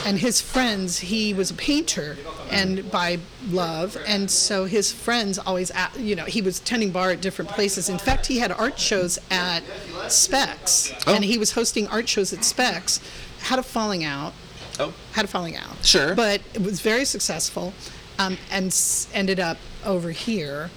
And 0.06 0.18
his 0.18 0.40
friends, 0.40 1.00
he 1.00 1.35
was 1.35 1.50
a 1.50 1.54
painter, 1.54 2.16
and 2.50 2.90
by 2.90 3.18
love, 3.50 3.94
and 4.06 4.30
so 4.30 4.64
his 4.64 4.90
friends 4.90 5.38
always, 5.38 5.71
a 5.71 5.90
you 5.99 6.16
know, 6.16 6.25
he 6.25 6.40
was 6.40 6.61
tending 6.61 6.92
bar 6.92 7.11
at 7.11 7.21
different 7.21 7.50
places. 7.50 7.90
In 7.90 7.99
fact, 7.99 8.25
he 8.26 8.38
had 8.38 8.50
art 8.52 8.78
shows 8.78 9.18
at 9.30 9.62
Specs, 10.09 10.94
Oh. 11.06 11.14
and 11.14 11.23
he 11.26 11.37
was 11.37 11.52
hosting 11.52 11.88
art 11.88 12.09
shows 12.09 12.32
at 12.32 12.42
Specs. 12.42 13.00
Had 13.42 13.58
a 13.58 13.62
falling 13.62 14.04
out, 14.04 14.32
Oh, 14.80 14.92
had 15.12 15.25
a 15.25 15.28
falling 15.28 15.56
out. 15.56 15.84
Sure. 15.84 16.14
But 16.14 16.40
it 16.54 16.62
was 16.62 16.80
very 16.80 17.04
successful 17.04 17.75
um, 18.18 18.38
and 18.50 18.66
s- 18.68 19.06
ended 19.12 19.38
up 19.40 19.58
over 19.84 20.11
here 20.11 20.70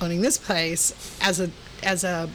owning 0.00 0.20
this 0.22 0.38
place 0.38 0.92
as 1.20 1.40
a 1.40 1.50
as 1.82 2.02
a 2.04 2.28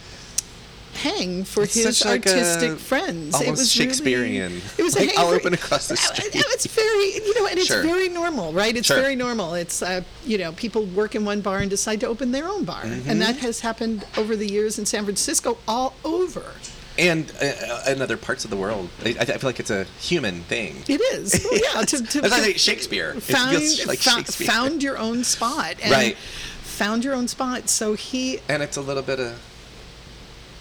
hang 0.95 1.43
for 1.43 1.63
It's 1.63 1.73
his 1.73 1.97
such 1.97 2.05
like 2.07 2.25
a 2.27 2.29
artistic 2.29 2.77
friends. 2.77 3.33
almost 3.33 3.47
really- 3.77 3.87
Shakespearean. 3.89 4.61
it 4.77 4.83
was 4.83 4.95
a 4.95 4.99
Like, 4.99 5.09
hang 5.09 5.17
I'll 5.17 5.29
for- 5.29 5.35
open 5.35 5.53
across 5.55 5.87
the 5.87 5.97
street. 6.07 6.29
It's 6.35 6.67
very, 6.67 7.15
you 7.15 7.33
know, 7.39 7.47
and 7.47 7.57
it's 7.57 7.67
Sure. 7.67 7.81
very 7.81 8.09
normal, 8.09 8.53
right? 8.53 8.75
It's 8.77 8.87
Sure. 8.87 8.97
very 9.01 9.15
normal. 9.15 9.55
It's, 9.55 9.81
uh, 9.81 10.01
you 10.23 10.37
know, 10.37 10.51
people 10.51 10.85
work 10.85 11.15
in 11.15 11.25
one 11.25 11.41
bar 11.41 11.59
and 11.59 11.69
decide 11.69 11.99
to 12.01 12.07
open 12.07 12.31
their 12.31 12.47
own 12.47 12.63
bar. 12.63 12.83
Mm-hmm. 12.83 13.09
And 13.09 13.19
that 13.23 13.37
has 13.37 13.61
happened 13.61 14.05
over 14.17 14.35
the 14.35 14.47
years 14.47 14.77
in 14.77 14.85
San 14.85 15.03
Francisco 15.03 15.57
all 15.67 15.95
over. 16.05 16.53
And 16.97 17.31
uh, 17.41 17.83
in 17.91 18.01
other 18.01 18.17
parts 18.17 18.43
of 18.45 18.51
the 18.51 18.57
world, 18.57 18.89
I, 19.03 19.09
I 19.19 19.25
feel 19.25 19.49
like 19.49 19.59
it's 19.59 19.71
a 19.71 19.85
human 19.99 20.41
thing. 20.43 20.83
It 20.87 21.01
is. 21.01 21.45
Well, 21.51 21.59
yeah. 21.75 21.81
To, 21.81 22.03
to, 22.03 22.21
That's 22.21 22.35
to- 22.35 22.41
like 22.41 22.57
Shakespeare. 22.57 23.13
Found, 23.15 23.53
like 23.87 23.99
Shakespeare. 23.99 24.47
found 24.47 24.83
your 24.83 24.97
own 24.97 25.23
spot. 25.23 25.75
And 25.81 25.91
Right. 25.91 26.17
Found 26.17 27.03
your 27.03 27.13
own 27.13 27.27
spot. 27.27 27.69
So 27.69 27.93
he, 27.93 28.39
and 28.49 28.63
it's 28.63 28.77
a 28.77 28.81
little 28.81 29.03
bit 29.03 29.19
of 29.19 29.39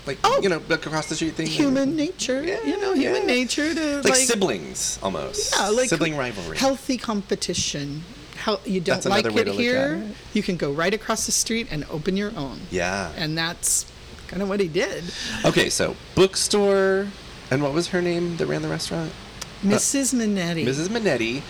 like 0.07 0.19
Oh. 0.25 0.41
you 0.43 0.49
know 0.49 0.61
look 0.69 0.85
across 0.87 1.09
the 1.09 1.15
street 1.15 1.35
thing. 1.35 1.47
human 1.47 1.95
nature, 1.97 2.43
you 2.43 2.81
know, 2.81 2.93
human 2.93 3.23
yeah. 3.23 3.27
nature 3.27 3.73
to 3.75 4.01
like, 4.03 4.15
siblings 4.17 4.99
almost. 5.03 5.55
yeah, 5.57 5.69
like 5.69 5.89
sibling 5.89 6.17
rivalry. 6.17 6.57
healthy 6.59 6.97
competition. 6.99 8.03
How 8.37 8.59
you 8.65 8.81
don't 8.81 8.97
That's 9.03 9.07
like 9.07 9.25
it 9.25 9.49
here, 9.55 10.03
it. 10.05 10.17
you 10.35 10.43
can 10.43 10.57
go 10.57 10.73
right 10.73 10.93
across 10.93 11.27
the 11.27 11.33
street 11.33 11.69
and 11.71 11.85
open 11.89 12.17
your 12.17 12.33
own. 12.37 12.63
Yeah. 12.73 13.13
And 13.17 13.39
that's 13.39 13.87
kind 14.33 14.43
of 14.43 14.49
what 14.49 14.61
he 14.61 14.69
did. 14.69 15.05
Okay, 15.45 15.69
so 15.69 15.95
bookstore, 16.15 17.09
and 17.51 17.63
what 17.63 17.75
was 17.75 17.89
her 17.89 18.01
name 18.01 18.39
that 18.39 18.47
ran 18.47 18.63
the 18.63 18.69
restaurant? 18.69 19.13
Mrs. 19.63 20.15
Mannetti. 20.15 20.65
Mrs. 20.65 20.89
Mannetti. 20.89 21.43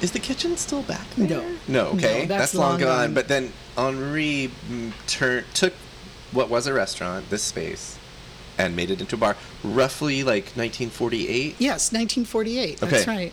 Is 0.00 0.12
the 0.12 0.20
kitchen 0.20 0.56
still 0.56 0.82
back 0.82 1.10
there? 1.16 1.28
No. 1.28 1.56
No, 1.66 1.86
okay. 1.88 2.20
No, 2.20 2.26
that's 2.26 2.54
long, 2.54 2.70
long 2.70 2.80
gone. 2.80 3.06
gone. 3.06 3.14
But 3.14 3.26
then 3.26 3.52
Henri 3.76 4.52
mm, 4.70 4.92
tur- 5.08 5.44
took 5.52 5.72
what 6.30 6.48
was 6.48 6.68
a 6.68 6.72
restaurant, 6.72 7.28
this 7.30 7.42
space, 7.42 7.98
and 8.56 8.76
made 8.76 8.92
it 8.92 9.00
into 9.00 9.16
a 9.16 9.18
bar, 9.18 9.36
roughly 9.64 10.22
like 10.22 10.44
1948. 10.54 11.56
Yes, 11.58 11.92
1948. 11.92 12.78
That's 12.78 13.08
right. 13.08 13.32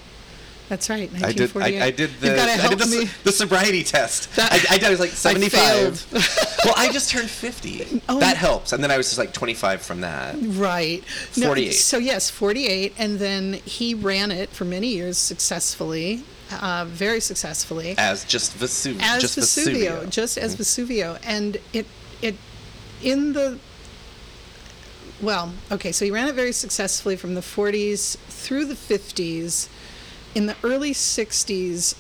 That's 0.67 0.89
right. 0.89 1.10
I 1.24 1.31
did. 1.31 1.53
1948. 1.53 1.81
I, 1.81 1.86
I 1.86 1.91
did 1.91 2.10
the. 2.19 2.41
I 2.41 2.67
did 2.69 2.79
the, 2.79 2.88
me. 2.88 3.10
the 3.24 3.31
sobriety 3.31 3.84
test. 3.84 4.36
That- 4.36 4.51
I, 4.51 4.75
I 4.75 4.77
did. 4.77 4.86
I 4.86 4.89
was 4.89 5.00
like 5.00 5.12
75. 5.12 6.00
failed. 6.00 6.05
well, 6.65 6.74
I 6.75 6.91
just 6.91 7.10
turned 7.12 7.29
50. 7.29 8.01
Oh. 8.10 8.19
That 8.19 8.38
helps. 8.38 8.72
And 8.72 8.84
then 8.84 8.91
I 8.91 8.98
was 8.98 9.07
just 9.07 9.17
like 9.17 9.34
25 9.34 9.81
from 9.81 10.01
that. 10.01 10.36
Right. 10.39 11.03
48. 11.05 11.72
so 11.72 11.98
yes, 11.98 12.29
48, 12.29 12.93
and 12.98 13.17
then 13.19 13.53
he 13.53 13.93
ran 13.93 14.31
it 14.31 14.50
for 14.50 14.63
many 14.63 14.89
years 14.89 15.17
successfully, 15.17 16.24
uh, 16.51 16.86
very 16.88 17.19
successfully. 17.19 17.95
As 17.98 18.24
just 18.25 18.53
Vesu- 18.57 18.98
as 19.01 19.22
just 19.22 19.38
Vesuvio, 19.39 20.01
Vesuvio. 20.01 20.10
just 20.10 20.38
as 20.38 20.55
Vesuvio, 20.55 21.19
and 21.25 21.57
it 21.74 21.88
it 22.22 22.36
in 23.01 23.34
the 23.34 23.60
well, 25.22 25.53
okay, 25.72 25.91
so 25.91 26.05
he 26.05 26.12
ran 26.12 26.27
it 26.27 26.36
very 26.36 26.51
successfully 26.51 27.15
from 27.15 27.36
the 27.36 27.41
40s 27.41 28.17
through 28.27 28.65
the 28.65 28.75
50s. 28.75 29.69
In 30.35 30.45
the 30.47 30.55
early 30.63 30.91
60s, 30.91 31.95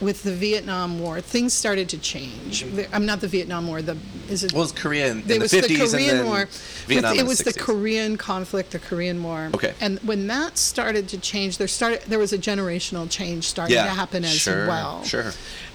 with 0.00 0.22
the 0.22 0.32
Vietnam 0.32 0.98
War, 0.98 1.20
things 1.20 1.52
started 1.52 1.88
to 1.90 1.98
change. 1.98 2.64
Mm-hmm. 2.64 2.94
I'm 2.94 3.04
not 3.04 3.20
the 3.20 3.28
Vietnam 3.28 3.66
War. 3.68 3.82
The 3.82 3.96
is 4.28 4.42
it? 4.44 4.52
Well, 4.52 4.62
it 4.62 4.64
was 4.64 4.72
Korea 4.72 5.10
in, 5.10 5.20
in 5.20 5.26
There 5.26 5.36
the 5.38 5.42
was 5.42 5.52
50s 5.52 5.62
the 5.68 5.76
Korean 5.76 6.10
and 6.10 6.18
then 6.20 6.26
War. 6.26 6.48
Vietnam 6.86 7.18
it 7.18 7.26
was 7.26 7.38
the 7.40 7.50
60s. 7.52 7.58
Korean 7.58 8.16
conflict, 8.16 8.70
the 8.70 8.78
Korean 8.78 9.22
War. 9.22 9.50
Okay. 9.54 9.74
And 9.80 9.98
when 10.00 10.26
that 10.28 10.56
started 10.56 11.08
to 11.10 11.18
change, 11.18 11.58
there 11.58 11.68
started 11.68 12.02
there 12.06 12.18
was 12.18 12.32
a 12.32 12.38
generational 12.38 13.10
change 13.10 13.44
starting 13.44 13.76
Yeah, 13.76 13.84
to 13.84 13.90
happen 13.90 14.24
as 14.24 14.32
sure, 14.32 14.66
well. 14.66 15.04
sure. 15.04 15.32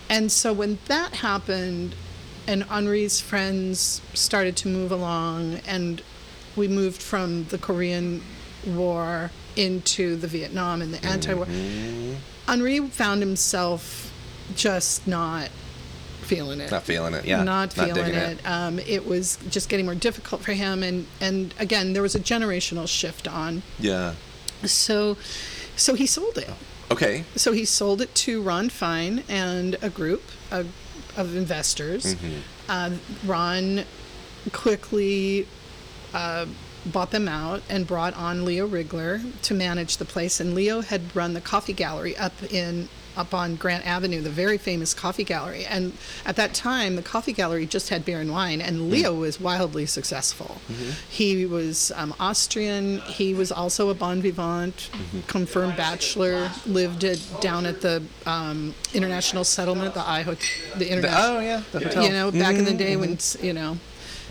And 0.10 0.32
so 0.32 0.54
when 0.54 0.80
that 0.88 1.16
happened, 1.16 1.96
and 2.48 2.64
Henri's 2.64 3.20
friends 3.20 4.02
started 4.14 4.56
to 4.58 4.68
move 4.68 4.92
along, 4.92 5.62
and 5.68 6.02
we 6.56 6.68
moved 6.68 7.02
from 7.02 7.46
the 7.46 7.58
Korean 7.58 8.22
War 8.66 9.30
into 9.56 10.16
the 10.16 10.28
Vietnam 10.28 10.82
and 10.82 10.94
the 10.94 11.06
anti-war. 11.06 11.46
Mm-hmm. 11.46 12.14
Henri 12.48 12.80
found 12.90 13.22
himself 13.22 14.12
just 14.56 15.08
not 15.08 15.50
feeling 16.22 16.60
it 16.60 16.72
Not 16.72 16.84
feeling 16.84 17.14
it, 17.14 17.26
yeah. 17.26 17.44
not 17.44 17.74
feeling 17.74 17.94
digging 17.94 18.16
it. 18.16 18.40
Um, 18.48 18.80
it 18.80 19.06
was 19.06 19.38
just 19.50 19.70
getting 19.70 19.86
more 19.86 19.96
difficult 19.96 20.42
for 20.42 20.54
him, 20.54 20.84
and 20.84 21.06
and 21.22 21.54
again, 21.60 21.94
there 21.94 22.02
was 22.02 22.16
a 22.16 22.20
generational 22.20 22.88
shift 22.88 23.28
on. 23.28 23.62
Yeah. 23.80 24.16
So, 24.64 25.18
so 25.76 25.94
he 25.94 26.08
sold 26.08 26.38
it. 26.38 26.50
Okay. 26.92 27.24
So 27.36 27.52
he 27.52 27.66
sold 27.66 28.02
it 28.02 28.14
to 28.16 28.42
Ron 28.42 28.70
Fein 28.70 29.24
and 29.30 29.76
a 29.82 29.90
group 29.90 30.24
of, 30.52 30.68
of 31.18 31.36
investors. 31.36 32.16
Mm-hmm. 32.16 32.40
Uh, 32.70 32.92
Ron 33.26 33.86
quickly 34.52 35.48
uh, 36.14 36.46
bought 36.86 37.12
them 37.12 37.28
out 37.28 37.62
and 37.70 37.88
brought 37.88 38.16
on 38.16 38.46
Leo 38.46 38.68
Riegler 38.68 39.22
to 39.44 39.54
manage 39.54 39.98
the 39.98 40.06
place. 40.06 40.40
And 40.40 40.54
Leo 40.54 40.82
had 40.82 41.16
run 41.16 41.34
the 41.34 41.42
coffee 41.42 41.74
gallery 41.74 42.16
up 42.18 42.34
in 42.52 42.90
up 43.18 43.34
on 43.34 43.56
Grant 43.56 43.86
Avenue, 43.86 44.22
the 44.22 44.30
very 44.30 44.58
famous 44.58 44.94
coffee 44.94 45.24
gallery. 45.24 45.66
And 45.66 45.94
at 46.26 46.36
that 46.36 46.54
time, 46.54 46.96
the 46.96 47.02
coffee 47.02 47.34
gallery 47.34 47.66
just 47.66 47.90
had 47.90 48.04
beer 48.06 48.20
and 48.20 48.32
wine, 48.32 48.62
and 48.62 48.90
Leo 48.90 49.14
was 49.14 49.40
wildly 49.40 49.86
successful. 49.86 50.58
He 51.10 51.46
was 51.46 51.92
um, 51.96 52.14
Austrian. 52.20 53.00
He 53.02 53.34
was 53.34 53.52
also 53.52 53.90
a 53.90 53.94
bon 53.94 54.22
vivant, 54.22 54.90
confirmed 55.28 55.78
bachelor. 55.78 56.52
Lived 56.66 57.04
at, 57.04 57.22
down 57.42 57.66
at 57.66 57.82
the 57.82 58.04
um, 58.26 58.74
International 58.94 59.44
Settlement, 59.44 59.94
the 59.94 60.08
I 60.08 60.22
Hotel, 60.24 60.78
the 60.78 60.92
International 60.92 61.38
oh, 61.38 61.40
yeah, 61.40 61.62
the 61.72 61.80
hotel. 61.80 61.92
Mm-hmm, 61.92 62.02
you 62.02 62.10
know, 62.10 62.32
back 62.32 62.56
in 62.56 62.66
the 62.66 62.74
day 62.74 62.96
when, 62.96 63.18
you 63.42 63.54
know, 63.54 63.78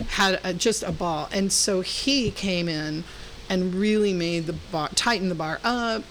had 0.09 0.39
a, 0.43 0.53
just 0.53 0.83
a 0.83 0.91
ball. 0.91 1.29
And 1.31 1.51
so 1.51 1.81
he 1.81 2.31
came 2.31 2.67
in 2.67 3.03
and 3.49 3.75
really 3.75 4.13
made 4.13 4.45
the 4.47 4.53
bar, 4.53 4.89
tightened 4.95 5.29
the 5.31 5.35
bar 5.35 5.59
up, 5.63 6.03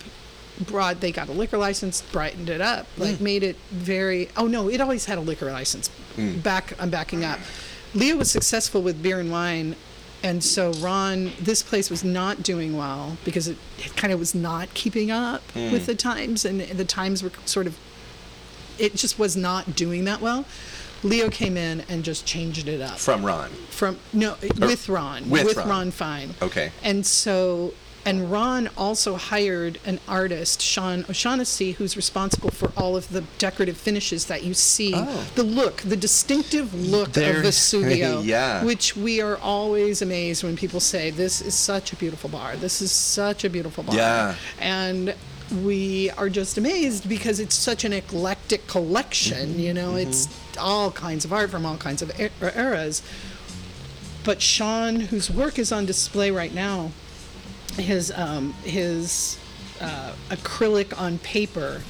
brought, 0.60 1.00
they 1.00 1.10
got 1.12 1.28
a 1.28 1.32
liquor 1.32 1.58
license, 1.58 2.00
brightened 2.00 2.48
it 2.48 2.60
up, 2.60 2.86
Mm. 2.96 3.00
like 3.00 3.20
made 3.20 3.42
it 3.42 3.56
very, 3.70 4.28
oh 4.36 4.46
no, 4.46 4.68
it 4.68 4.80
always 4.80 5.04
had 5.06 5.18
a 5.18 5.20
liquor 5.20 5.50
license. 5.50 5.90
Mm. 6.16 6.42
Back, 6.42 6.74
I'm 6.80 6.90
backing 6.90 7.24
up. 7.24 7.40
Leo 7.92 8.16
was 8.16 8.30
successful 8.30 8.80
with 8.82 9.02
beer 9.02 9.18
and 9.20 9.30
wine. 9.30 9.74
And 10.22 10.42
so 10.42 10.72
Ron, 10.74 11.32
this 11.38 11.62
place 11.62 11.90
was 11.90 12.02
not 12.02 12.42
doing 12.42 12.76
well 12.76 13.18
because 13.24 13.46
it, 13.46 13.58
it 13.78 13.94
kind 13.96 14.12
of 14.12 14.18
was 14.18 14.34
not 14.34 14.72
keeping 14.74 15.10
up 15.10 15.42
Mm. 15.54 15.72
with 15.72 15.86
the 15.86 15.94
times, 15.94 16.44
and 16.44 16.60
the 16.62 16.84
times 16.84 17.22
were 17.22 17.32
sort 17.44 17.66
of 17.66 17.76
it 18.78 18.94
just 18.96 19.18
was 19.18 19.36
not 19.36 19.76
doing 19.76 20.04
that 20.04 20.20
well. 20.20 20.44
Leo 21.04 21.28
came 21.30 21.56
in 21.56 21.82
and 21.88 22.02
just 22.02 22.26
changed 22.26 22.66
it 22.66 22.80
up 22.80 22.98
From 22.98 23.24
Ron. 23.24 23.50
from 23.70 23.98
no 24.12 24.36
with 24.58 24.88
Ron 24.88 25.30
with 25.30 25.56
Ron. 25.56 25.68
Ron. 25.68 25.90
Fein. 25.90 26.34
Okay. 26.42 26.72
And 26.82 27.04
so 27.06 27.74
and 28.06 28.30
Ron 28.30 28.68
also 28.76 29.16
hired 29.16 29.78
an 29.86 29.98
artist, 30.06 30.60
Shawn 30.60 31.06
O'Shaughnessy, 31.08 31.72
who's 31.72 31.96
responsible 31.96 32.50
for 32.50 32.70
all 32.76 32.96
of 32.98 33.08
the 33.08 33.22
decorative 33.38 33.78
finishes 33.78 34.26
that 34.26 34.42
you 34.44 34.52
see. 34.52 34.92
Oh. 34.94 35.26
The 35.36 35.42
look, 35.42 35.78
the 35.78 35.96
distinctive 35.96 36.74
look 36.74 37.12
There- 37.12 37.38
of 37.38 37.44
Vesuvio. 37.46 38.22
Yeah. 38.34 38.62
Which 38.62 38.94
we 38.94 39.22
are 39.22 39.38
always 39.38 40.02
amazed 40.02 40.44
when 40.44 40.54
people 40.54 40.80
say, 40.80 41.10
This 41.10 41.40
is 41.40 41.54
such 41.54 41.94
a 41.94 41.96
beautiful 41.96 42.28
bar. 42.28 42.56
This 42.56 42.82
is 42.82 42.92
such 42.92 43.42
a 43.44 43.48
beautiful 43.48 43.84
bar. 43.84 43.96
Yeah. 43.96 44.34
And 44.60 45.14
we 45.52 46.10
are 46.10 46.28
just 46.28 46.56
amazed 46.58 47.08
because 47.08 47.38
it's 47.40 47.54
such 47.54 47.84
an 47.84 47.92
eclectic 47.92 48.66
collection, 48.66 49.50
Mm-hmm. 49.50 49.60
you 49.60 49.74
know, 49.74 49.96
it's 49.96 50.28
all 50.58 50.90
kinds 50.90 51.24
of 51.24 51.32
art 51.32 51.50
from 51.50 51.66
all 51.66 51.76
kinds 51.76 52.02
of 52.02 52.10
eras. 52.40 53.02
But 54.24 54.40
Shawn, 54.40 55.00
whose 55.00 55.30
work 55.30 55.58
is 55.58 55.70
on 55.70 55.84
display 55.84 56.30
right 56.30 56.54
now, 56.54 56.92
his 57.76 58.10
um, 58.12 58.52
his 58.64 59.38
uh, 59.80 60.12
acrylic 60.30 60.98
on 60.98 61.18
paper 61.18 61.82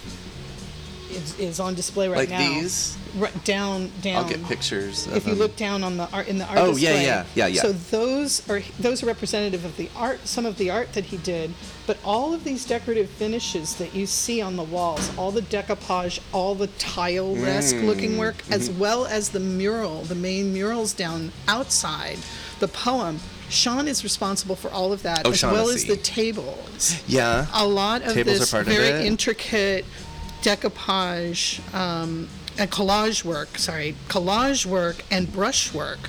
is, 1.14 1.38
is 1.38 1.60
on 1.60 1.74
display 1.74 2.08
right 2.08 2.16
Like 2.18 2.30
now. 2.30 2.38
these? 2.38 2.96
Right, 3.16 3.44
down, 3.44 3.90
down. 4.02 4.24
I'll 4.24 4.28
get 4.28 4.42
pictures. 4.44 5.06
Of 5.06 5.16
If 5.16 5.24
you 5.26 5.30
them. 5.30 5.38
look 5.38 5.56
down 5.56 5.84
on 5.84 5.96
the 5.96 6.08
art 6.10 6.26
in 6.26 6.38
the 6.38 6.44
art 6.46 6.58
Oh, 6.58 6.76
yeah, 6.76 6.90
display, 6.92 7.04
yeah, 7.04 7.24
yeah, 7.34 7.46
yeah. 7.46 7.62
So 7.62 7.72
those 7.72 8.48
are 8.50 8.60
those 8.80 9.02
are 9.02 9.06
representative 9.06 9.64
of 9.64 9.76
the 9.76 9.88
art, 9.96 10.26
some 10.26 10.44
of 10.46 10.58
the 10.58 10.70
art 10.70 10.92
that 10.94 11.04
he 11.04 11.16
did, 11.18 11.54
but 11.86 11.96
all 12.04 12.34
of 12.34 12.42
these 12.44 12.64
decorative 12.66 13.08
finishes 13.08 13.76
that 13.76 13.94
you 13.94 14.06
see 14.06 14.40
on 14.42 14.56
the 14.56 14.64
walls, 14.64 15.16
all 15.16 15.30
the 15.30 15.42
decoupage, 15.42 16.20
all 16.32 16.54
the 16.56 16.66
tile-esque 16.66 17.76
Mm, 17.76 17.86
looking 17.86 18.18
work, 18.18 18.36
as 18.50 18.68
mm-hmm. 18.68 18.78
well 18.80 19.06
as 19.06 19.28
the 19.30 19.40
mural, 19.40 20.02
the 20.02 20.14
main 20.16 20.52
murals 20.52 20.92
down 20.92 21.30
outside, 21.46 22.18
the 22.58 22.68
poem. 22.68 23.20
Shawn 23.50 23.86
is 23.86 24.02
responsible 24.02 24.56
for 24.56 24.70
all 24.70 24.92
of 24.92 25.02
that, 25.02 25.24
as 25.26 25.42
well 25.42 25.68
as 25.68 25.84
the 25.84 25.96
tables 25.98 27.00
Yeah. 27.06 27.46
a 27.54 27.64
lot 27.64 28.02
of 28.02 28.14
Tables 28.14 28.38
this 28.40 28.50
very 28.50 29.06
intricate 29.06 29.84
decoupage 30.44 31.60
um, 31.74 32.28
and 32.58 32.70
collage 32.70 33.24
work, 33.24 33.58
sorry, 33.58 33.96
collage 34.08 34.64
work 34.66 35.02
and 35.10 35.32
brush 35.32 35.72
work. 35.74 36.08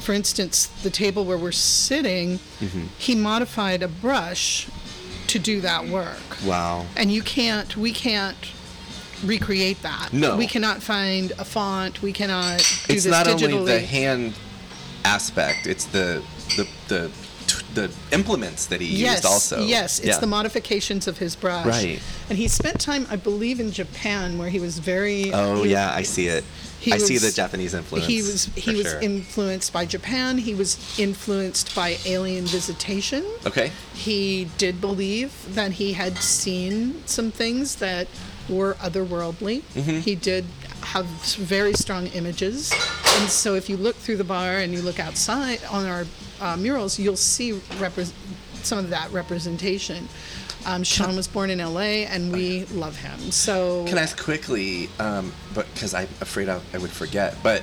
For 0.00 0.12
instance, 0.12 0.66
the 0.82 0.90
table 0.90 1.24
where 1.24 1.38
we're 1.38 1.52
sitting, 1.52 2.38
Mm-hmm. 2.60 2.86
he 2.98 3.14
modified 3.14 3.82
a 3.82 3.88
brush 3.88 4.68
to 5.28 5.38
do 5.38 5.60
that 5.60 5.86
work. 5.88 6.42
Wow. 6.44 6.86
And 6.96 7.12
you 7.12 7.22
can't, 7.22 7.76
we 7.76 7.92
can't 7.92 8.36
recreate 9.24 9.82
that. 9.82 10.12
No. 10.12 10.36
We 10.36 10.46
cannot 10.46 10.82
find 10.82 11.32
a 11.32 11.44
font. 11.44 12.02
We 12.02 12.12
cannot 12.12 12.58
do 12.58 12.94
It's 12.94 13.04
this 13.04 13.06
not 13.06 13.26
only 13.28 13.64
the 13.64 13.80
hand 13.80 14.34
aspect; 15.04 15.66
it's 15.66 15.86
the 15.86 16.22
the 16.56 16.68
the 16.88 17.10
the 17.76 17.90
implements 18.10 18.66
that 18.66 18.80
he 18.80 18.88
yes, 18.88 19.18
used 19.18 19.26
also. 19.26 19.64
Yes, 19.64 19.98
it's 20.00 20.08
Yeah. 20.08 20.18
the 20.18 20.26
modifications 20.26 21.06
of 21.06 21.18
his 21.18 21.36
brush. 21.36 21.66
Right. 21.66 22.00
And 22.28 22.36
he 22.36 22.48
spent 22.48 22.80
time, 22.80 23.06
I 23.08 23.16
believe, 23.16 23.60
in 23.60 23.70
Japan 23.70 24.38
where 24.38 24.48
he 24.48 24.58
was 24.58 24.80
very. 24.80 25.32
Oh 25.32 25.62
yeah, 25.62 25.92
I 25.94 26.02
see 26.02 26.26
it. 26.26 26.44
I 26.92 26.98
see 26.98 27.18
the 27.18 27.32
Japanese 27.32 27.74
influence. 27.74 28.06
He 28.06 28.22
was 28.22 28.44
he 28.54 28.74
was 28.74 28.86
sure. 28.90 29.00
influenced 29.00 29.72
by 29.72 29.84
Japan. 29.86 30.38
He 30.38 30.54
was 30.54 30.98
influenced 30.98 31.74
by 31.74 31.98
alien 32.04 32.44
visitation. 32.46 33.24
Okay. 33.44 33.72
He 33.94 34.48
did 34.58 34.80
believe 34.80 35.32
that 35.54 35.72
he 35.72 35.94
had 35.94 36.18
seen 36.18 37.02
some 37.06 37.30
things 37.30 37.76
that 37.76 38.06
were 38.48 38.74
otherworldly. 38.74 39.62
Mm-hmm. 39.74 39.98
He 40.00 40.14
did 40.14 40.44
have 40.94 41.06
very 41.34 41.72
strong 41.72 42.06
images, 42.08 42.72
and 43.18 43.28
so 43.28 43.54
if 43.54 43.68
you 43.68 43.76
look 43.76 43.96
through 43.96 44.18
the 44.18 44.24
bar 44.24 44.58
and 44.58 44.72
you 44.72 44.80
look 44.82 45.00
outside 45.00 45.60
on 45.70 45.84
our 45.84 46.06
uh, 46.40 46.56
murals, 46.56 46.98
you'll 46.98 47.16
see 47.16 47.52
repre- 47.52 48.12
some 48.62 48.78
of 48.78 48.90
that 48.90 49.10
representation. 49.12 50.08
Um, 50.66 50.82
Shawn 50.82 51.14
was 51.14 51.28
born 51.28 51.50
in 51.50 51.60
L.A. 51.60 52.06
and 52.06 52.32
we 52.32 52.64
love 52.66 52.96
him. 52.96 53.18
So 53.30 53.84
Can 53.86 53.98
I 53.98 54.02
ask 54.02 54.20
quickly, 54.20 54.88
um, 54.98 55.32
but 55.54 55.72
because 55.74 55.94
I'm 55.94 56.08
afraid 56.20 56.48
I, 56.48 56.60
I 56.74 56.78
would 56.78 56.90
forget, 56.90 57.36
but 57.42 57.62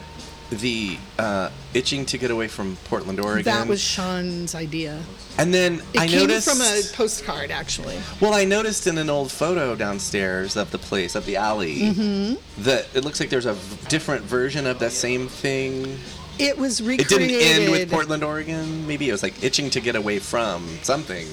the 0.51 0.98
uh, 1.18 1.50
itching 1.74 2.06
to 2.06 2.18
get 2.18 2.30
away 2.32 2.48
from 2.48 2.77
Portland, 2.86 3.20
Oregon. 3.20 3.44
that 3.46 3.68
was 3.68 3.82
Shawn's 3.82 4.53
idea. 4.56 5.01
and 5.38 5.51
then 5.53 5.82
It 5.94 6.00
I 6.01 6.08
came 6.08 6.20
noticed 6.20 6.48
from 6.48 6.62
a 6.62 6.82
postcard, 6.96 7.50
actually. 7.51 7.98
Well, 8.22 8.34
I 8.36 8.46
noticed 8.46 8.86
in 8.88 8.98
an 9.00 9.10
old 9.10 9.32
photo 9.32 9.75
downstairs 9.75 10.56
of 10.56 10.70
the 10.72 10.77
place, 10.77 11.15
of 11.15 11.25
the 11.25 11.36
alley, 11.38 11.80
Mm-hmm. 11.82 12.63
that 12.63 12.88
it 12.94 13.03
looks 13.03 13.20
like 13.20 13.30
there's 13.30 13.48
a 13.48 13.53
v- 13.53 13.88
different 13.89 14.24
version 14.24 14.65
of 14.67 14.78
that 14.80 14.91
same 14.91 15.28
thing. 15.28 15.97
It 16.39 16.58
was 16.58 16.82
recreated. 16.82 17.12
It 17.12 17.28
didn't 17.28 17.62
end 17.63 17.72
with 17.72 17.91
Portland, 17.91 18.24
Oregon. 18.24 18.88
Maybe 18.88 19.08
it 19.08 19.12
was 19.12 19.24
like 19.24 19.43
itching 19.43 19.69
to 19.72 19.80
get 19.80 19.96
away 19.96 20.19
from 20.19 20.67
something, 20.82 21.28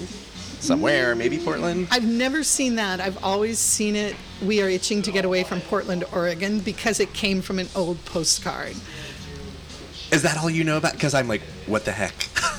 somewhere. 0.60 1.14
Mm. 1.14 1.18
Maybe 1.18 1.38
Portland. 1.38 1.88
I've 1.90 2.06
never 2.06 2.42
seen 2.42 2.74
that. 2.76 3.00
I've 3.00 3.22
always 3.24 3.58
seen 3.58 3.96
it. 3.96 4.14
We 4.44 4.62
are 4.62 4.68
itching 4.68 5.02
to 5.02 5.10
get 5.12 5.24
away 5.24 5.42
from 5.44 5.60
Portland, 5.62 6.04
Oregon, 6.12 6.60
because 6.60 7.00
it 7.00 7.12
came 7.14 7.40
from 7.40 7.58
an 7.58 7.68
old 7.74 8.04
postcard. 8.04 8.76
Is 10.12 10.22
that 10.22 10.36
all 10.38 10.50
you 10.50 10.64
know 10.64 10.76
about? 10.76 10.92
Because 10.92 11.14
I'm 11.14 11.28
like, 11.28 11.42
what 11.66 11.84
the 11.84 11.92
heck? 11.92 12.14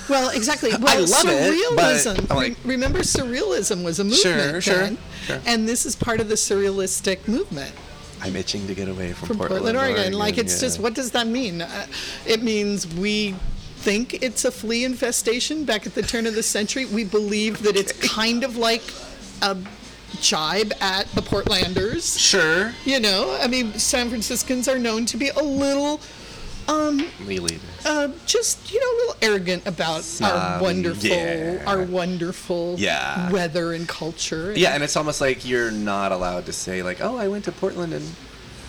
Well, 0.10 0.30
exactly. 0.30 0.71
Well, 0.80 0.88
I 0.88 0.99
love 1.01 1.25
it, 1.27 1.75
but 1.75 1.95
surrealism. 1.95 2.30
Like- 2.30 2.58
Re- 2.63 2.71
remember, 2.73 2.99
surrealism 2.99 3.84
was 3.84 3.99
a 3.99 4.04
movement 4.04 4.21
Sure, 4.21 4.62
sure, 4.62 4.77
then, 4.77 4.97
sure. 5.25 5.41
and 5.45 5.67
this 5.67 5.86
is 5.86 5.95
part 5.95 6.19
of 6.21 6.27
the 6.27 6.36
surrealistic 6.36 7.27
movement 7.27 7.73
I'm 8.21 8.36
itching 8.36 8.67
to 8.67 8.75
get 8.75 8.88
away 8.88 9.13
from, 9.13 9.29
from 9.29 9.38
Portland, 9.38 9.77
Oregon. 9.77 10.13
Like, 10.13 10.38
it's 10.38 10.55
yeah. 10.55 10.67
just 10.67 10.79
what 10.79 10.93
does 10.93 11.12
that 11.12 11.27
mean? 11.27 11.62
Uh, 11.62 11.88
it 12.25 12.43
means 12.43 12.88
we 12.95 13.36
think 13.77 14.21
it's 14.21 14.45
a 14.45 14.51
flea 14.51 14.84
infestation 14.84 15.65
back 15.65 15.88
at 15.88 15.95
the 15.95 16.03
turn 16.03 16.27
of 16.27 16.36
the 16.36 16.43
century. 16.43 16.86
We 16.86 17.03
believe 17.03 17.63
that 17.63 17.75
it's 17.75 17.93
kind 17.93 18.43
of 18.43 18.55
like 18.57 18.84
a 19.41 19.57
jibe 20.19 20.71
at 20.81 21.07
the 21.13 21.21
Portlanders. 21.21 22.19
Sure. 22.19 22.73
You 22.86 22.99
know, 22.99 23.38
I 23.41 23.47
mean, 23.47 23.73
San 23.79 24.10
Franciscans 24.10 24.67
are 24.67 24.77
known 24.77 25.05
to 25.07 25.17
be 25.17 25.29
a 25.29 25.41
little, 25.41 25.99
um, 26.67 27.06
uh, 27.86 28.08
just 28.26 28.71
you 28.71 28.80
know, 28.80 28.86
a 28.86 28.97
little 28.97 29.15
arrogant 29.21 29.65
about 29.67 30.04
our 30.21 30.62
wonderful, 30.62 31.08
yeah. 31.10 31.63
our 31.65 31.84
wonderful 31.84 32.76
Yeah. 32.78 33.30
weather 33.32 33.74
and 33.74 33.88
culture. 33.88 34.54
Yeah, 34.56 34.71
and 34.74 34.84
it's 34.84 34.95
almost 34.95 35.21
like 35.21 35.45
you're 35.47 35.71
not 35.71 36.12
allowed 36.12 36.45
to 36.45 36.54
say 36.54 36.84
like, 36.84 37.02
"Oh, 37.02 37.17
I 37.17 37.28
went 37.28 37.45
to 37.45 37.52
Portland 37.52 37.93
and 37.93 38.08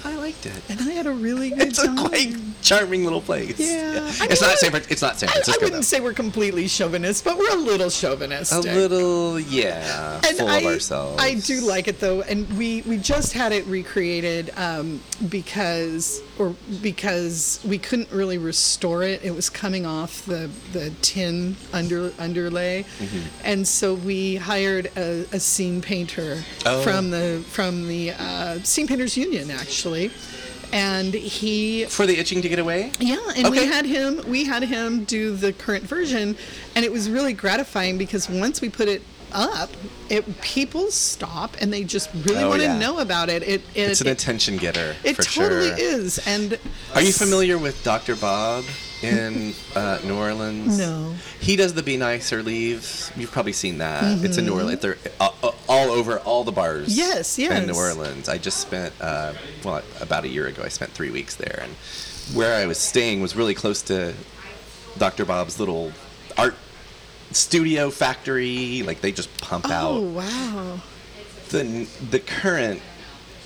I 0.04 0.16
liked 0.16 0.46
it." 0.46 0.62
and 0.68 0.80
I 0.80 0.92
had 0.92 1.06
a 1.06 1.12
really 1.12 1.50
good 1.56 1.68
It's 1.68 1.82
time. 1.82 1.96
quite 1.96 2.34
charming 2.62 3.04
little 3.04 3.20
place. 3.20 3.58
Yeah. 3.58 4.00
I 4.20 4.26
It's 4.30 4.40
mean, 4.40 4.50
not 4.50 4.58
San. 4.58 4.74
It's 4.88 5.02
not 5.02 5.18
San 5.18 5.28
I, 5.28 5.32
I 5.32 5.34
Francisco. 5.34 5.64
wouldn't 5.64 5.84
say 5.84 6.00
we're 6.00 6.12
completely 6.14 6.68
chauvinist, 6.68 7.24
but 7.24 7.36
we're 7.36 7.50
a 7.52 7.56
little 7.56 7.90
chauvinist. 7.90 8.52
a 8.52 8.60
little, 8.60 9.38
yeah, 9.40 10.20
and 10.26 10.36
full 10.38 10.48
I, 10.48 10.58
of 10.58 10.66
ourselves. 10.66 11.22
I 11.22 11.34
do 11.34 11.60
like 11.60 11.88
it 11.88 12.00
though, 12.00 12.22
and 12.22 12.48
we 12.56 12.82
we 12.82 12.96
just 12.98 13.32
had 13.32 13.52
it 13.52 13.66
recreated 13.66 14.50
um, 14.56 15.00
because 15.28 16.22
or 16.38 16.54
because 16.80 17.60
we 17.66 17.78
couldn't 17.78 18.10
really 18.10 18.38
restore 18.38 19.02
it. 19.02 19.24
It 19.24 19.34
was 19.34 19.50
coming 19.50 19.84
off 19.86 20.24
the 20.26 20.50
the 20.72 20.90
tin 21.02 21.56
under 21.72 22.12
underlay, 22.18 22.84
Mm-hmm. 22.98 23.40
and 23.44 23.66
so 23.66 23.94
we 23.94 24.36
hired 24.36 24.86
a, 24.96 25.26
a 25.32 25.40
scene 25.40 25.80
painter 25.82 26.42
Oh. 26.64 26.82
from 26.82 27.10
the 27.10 27.42
from 27.50 27.88
the 27.88 28.12
uh, 28.12 28.58
scene 28.62 28.86
painters 28.86 29.16
union 29.16 29.50
actually. 29.50 30.10
And 30.72 31.12
he 31.12 31.84
for 31.84 32.06
the 32.06 32.18
itching 32.18 32.40
to 32.42 32.48
get 32.48 32.58
away. 32.58 32.92
yeah, 32.98 33.18
and 33.36 33.50
we 33.50 33.66
had 33.66 33.84
him 33.84 34.22
we 34.26 34.44
had 34.44 34.62
him 34.62 35.04
do 35.04 35.36
the 35.36 35.52
current 35.52 35.84
version 35.84 36.36
and 36.74 36.84
it 36.84 36.90
was 36.90 37.10
really 37.10 37.34
gratifying 37.34 37.98
because 37.98 38.28
once 38.30 38.60
we 38.62 38.70
put 38.70 38.88
it 38.88 39.02
up, 39.32 39.70
it 40.10 40.40
people 40.42 40.90
stop 40.90 41.56
and 41.60 41.72
they 41.72 41.84
just 41.84 42.08
really 42.26 42.42
Oh, 42.44 42.48
want 42.50 42.60
to 42.60 42.66
yeah. 42.68 42.78
know 42.78 42.98
about 43.00 43.28
it. 43.28 43.42
It 43.42 43.60
it, 43.74 43.90
It's 43.90 44.00
an 44.00 44.08
attention 44.08 44.56
getter. 44.56 44.94
it 45.04 45.16
totally 45.16 45.68
sure. 45.68 45.76
is. 45.78 46.18
And 46.26 46.58
Are 46.94 47.02
you 47.02 47.12
familiar 47.12 47.58
with 47.58 47.82
Dr. 47.84 48.16
Bob 48.16 48.64
in 49.02 49.54
uh, 49.74 49.98
New 50.04 50.16
Orleans? 50.16 50.78
No. 50.78 51.14
He 51.40 51.56
does 51.56 51.74
the 51.74 51.82
Be 51.82 51.96
Nice 51.96 52.32
or 52.32 52.42
Leave. 52.42 53.10
You've 53.16 53.30
probably 53.32 53.52
seen 53.52 53.78
that. 53.78 54.24
It's 54.24 54.38
in 54.38 54.46
New 54.46 54.54
Orleans. 54.54 54.80
They're 54.80 54.98
uh, 55.20 55.30
uh, 55.42 55.50
all 55.68 55.90
over 55.90 56.18
all 56.20 56.44
the 56.44 56.52
bars. 56.52 56.88
Mm-hmm. 56.88 56.98
Yes, 56.98 57.38
In 57.38 57.66
New. 57.66 57.74
Orleans. 57.74 58.28
I 58.28 58.38
just 58.38 58.58
spent, 58.60 58.94
uh, 59.00 59.32
well, 59.64 59.82
about 60.00 60.24
a 60.24 60.28
year 60.28 60.46
ago, 60.46 60.62
I 60.64 60.68
spent 60.68 60.92
three 60.92 61.10
weeks 61.10 61.34
there. 61.36 61.60
And 61.62 61.72
where 62.36 62.54
I 62.56 62.66
was 62.66 62.78
staying 62.78 63.20
was 63.20 63.34
really 63.34 63.54
close 63.54 63.82
to 63.82 64.14
Dr. 64.98 65.24
Bob's 65.24 65.58
little 65.58 65.92
art 66.38 66.54
studio 67.32 67.90
factory. 67.90 68.82
Like 68.82 69.00
they 69.00 69.10
just 69.12 69.34
pump 69.40 69.66
Oh 69.68 69.72
out 69.72 69.92
Oh, 69.94 70.00
wow. 70.02 70.80
the 71.48 71.88
the 72.10 72.20
current 72.20 72.80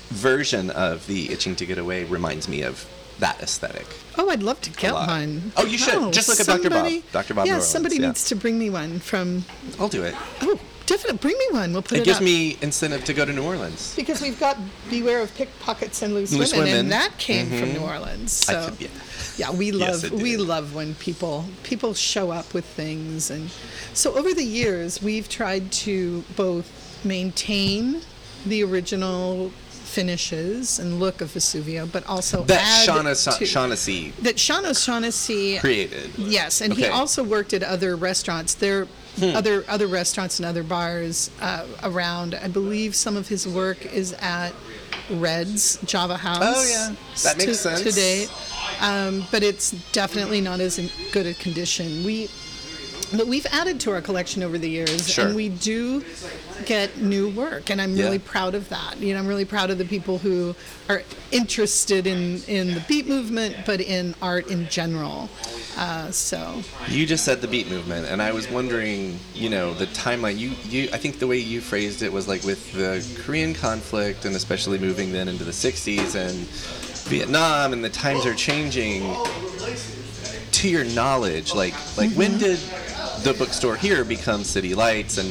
version 0.09 0.69
of 0.69 1.05
the 1.07 1.31
itching 1.31 1.55
to 1.55 1.65
get 1.65 1.77
away 1.77 2.03
reminds 2.05 2.47
me 2.47 2.61
of 2.63 2.85
that 3.19 3.41
aesthetic. 3.41 3.85
Oh, 4.17 4.29
I'd 4.29 4.43
love 4.43 4.61
to 4.61 4.69
get 4.71 4.93
one. 4.93 5.51
Oh, 5.57 5.65
you 5.65 5.77
should. 5.77 5.95
Oh, 5.95 6.11
Just 6.11 6.29
look 6.29 6.39
at 6.39 6.45
Dr. 6.45 6.69
Bob. 6.69 6.91
Dr. 7.11 7.33
Bob 7.33 7.45
Yeah, 7.45 7.53
Orleans, 7.53 7.67
somebody 7.67 7.97
yeah. 7.97 8.07
needs 8.07 8.25
to 8.25 8.35
bring 8.35 8.57
me 8.59 8.69
one 8.69 8.99
from. 8.99 9.45
I'll 9.79 9.89
do 9.89 10.03
it. 10.03 10.15
Oh, 10.41 10.59
Definitely, 10.87 11.17
bring 11.17 11.37
me 11.37 11.47
one. 11.51 11.73
We'll 11.73 11.81
put 11.81 11.97
it, 11.97 12.01
It 12.01 12.05
gives 12.05 12.19
up. 12.19 12.23
me 12.23 12.57
incentive 12.61 13.03
to 13.03 13.13
go 13.13 13.25
to 13.25 13.33
New 13.33 13.43
Orleans. 13.43 13.93
because 13.97 14.21
we've 14.21 14.39
got 14.39 14.57
beware 14.89 15.21
of 15.21 15.35
pickpockets 15.35 16.01
and 16.01 16.13
loose, 16.13 16.31
Loose 16.31 16.53
women, 16.53 16.67
women. 16.67 16.79
and 16.79 16.91
that 16.93 17.17
came 17.17 17.47
from 17.47 17.57
mm-hmm. 17.57 17.73
New 17.73 17.79
Orleans. 17.81 18.47
I 18.47 18.53
So 18.53 18.69
could- 18.69 18.79
yeah. 18.81 18.87
yeah, 19.37 19.51
we 19.51 19.73
love 19.73 20.05
it 20.05 20.13
we 20.13 20.37
love 20.37 20.73
when 20.73 20.95
people 20.95 21.43
people 21.63 21.93
show 21.93 22.31
up 22.31 22.53
with 22.53 22.63
things, 22.63 23.29
and 23.29 23.49
so 23.93 24.13
over 24.17 24.33
the 24.33 24.45
years 24.45 25.01
we've 25.03 25.27
tried 25.27 25.73
to 25.73 26.23
both 26.37 27.01
maintain 27.03 27.99
the 28.45 28.63
original 28.63 29.51
finishes 29.87 30.79
and 30.79 30.99
look 30.99 31.21
of 31.21 31.29
Vesuvio, 31.33 31.89
but 31.91 32.05
also 32.07 32.43
That 32.43 32.85
Shauna, 32.87 33.15
Shaughnessy 33.45 34.11
that 34.21 34.37
Shawn 34.37 34.65
O'Shaughnessy 34.65 35.57
created. 35.59 36.11
Yes, 36.17 36.61
and 36.61 36.73
he 36.73 36.83
Okay. 36.83 36.91
Hmm. 36.91 36.99
also 36.99 37.23
worked 37.23 37.53
at 37.53 37.63
other 37.63 37.95
restaurants. 37.95 38.53
There, 38.53 38.87
other 39.21 39.63
other 39.67 39.87
restaurants 39.87 40.39
and 40.39 40.45
other 40.45 40.63
bars 40.63 41.31
uh, 41.41 41.65
around. 41.83 42.35
I 42.35 42.47
believe 42.47 42.95
some 42.95 43.17
of 43.17 43.27
his 43.27 43.47
work 43.47 43.85
is 43.93 44.13
at 44.19 44.51
Red's 45.09 45.79
Java 45.85 46.17
House. 46.17 46.43
Oh, 46.45 46.69
yeah. 46.69 46.95
That 47.23 47.37
makes 47.37 47.59
sense. 47.59 47.81
To 47.81 47.91
date, 47.91 48.29
um, 48.81 49.25
but 49.31 49.41
it's 49.41 49.71
definitely 49.91 50.41
not 50.41 50.59
as 50.59 50.77
in 50.77 50.89
good 51.11 51.25
a 51.25 51.33
condition. 51.33 52.03
We. 52.03 52.29
But 53.15 53.27
we've 53.27 53.45
added 53.51 53.79
to 53.81 53.91
our 53.91 54.01
collection 54.01 54.43
over 54.43 54.57
the 54.57 54.69
years, 54.69 55.09
Sure. 55.09 55.27
and 55.27 55.35
we 55.35 55.47
do 55.49 56.03
get 56.65 56.97
new 57.01 57.29
work, 57.29 57.69
and 57.69 57.81
I'm 57.81 57.95
Yeah. 57.95 58.03
really 58.05 58.19
proud 58.19 58.53
of 58.53 58.67
that. 58.69 58.99
You 58.99 59.13
know, 59.13 59.19
I'm 59.19 59.27
really 59.27 59.45
proud 59.45 59.69
of 59.69 59.77
the 59.77 59.85
people 59.85 60.17
who 60.17 60.55
are 60.89 61.03
interested 61.31 62.05
in 62.05 62.43
in 62.47 62.73
the 62.73 62.81
beat 62.81 63.07
movement, 63.07 63.55
but 63.65 63.79
in 63.79 64.13
art 64.21 64.47
in 64.47 64.67
general. 64.69 65.29
Uh, 65.77 66.11
so 66.11 66.63
You 66.89 67.05
just 67.05 67.23
said 67.23 67.39
the 67.41 67.47
beat 67.47 67.69
movement, 67.69 68.07
and 68.07 68.21
I 68.21 68.31
was 68.33 68.49
wondering, 68.49 69.19
you 69.33 69.49
know, 69.49 69.73
the 69.73 69.85
timeline. 69.87 70.37
You, 70.37 70.51
you, 70.69 70.89
I 70.91 70.97
think 70.97 71.19
the 71.19 71.27
way 71.27 71.37
you 71.37 71.61
phrased 71.61 72.01
it 72.01 72.11
was 72.11 72.27
like 72.27 72.43
with 72.43 72.73
the 72.73 73.01
Korean 73.23 73.53
conflict, 73.53 74.25
and 74.25 74.35
especially 74.35 74.79
moving 74.79 75.13
then 75.13 75.27
into 75.29 75.43
the 75.45 75.53
'60s 75.53 76.15
and 76.15 76.35
Vietnam, 77.07 77.71
and 77.71 77.85
the 77.85 77.89
times 77.89 78.25
are 78.25 78.33
changing. 78.35 79.15
To 80.53 80.67
your 80.67 80.85
knowledge, 80.85 81.53
like, 81.53 81.75
like 81.97 82.09
Mm-hmm. 82.09 82.17
when 82.17 82.37
did 82.39 82.57
the 83.27 83.33
bookstore 83.37 83.75
here 83.75 84.03
becomes 84.05 84.47
City 84.49 84.73
Lights, 84.73 85.17
and 85.17 85.29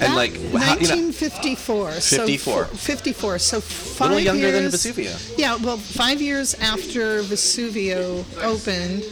That- 0.12 0.16
like 0.16 0.32
how, 0.32 0.74
you 0.78 0.88
know, 0.88 0.96
1954. 0.96 1.90
54. 1.92 2.64
So 2.64 2.70
f- 2.72 2.80
54. 2.80 3.38
So 3.38 3.60
five 3.60 4.10
little 4.10 4.24
younger 4.24 4.50
than 4.50 4.64
Vesuvio. 4.70 5.14
Yeah, 5.38 5.54
well, 5.56 5.76
five 5.76 6.20
years 6.20 6.54
after 6.54 7.22
Vesuvio 7.22 8.24
opened 8.42 9.04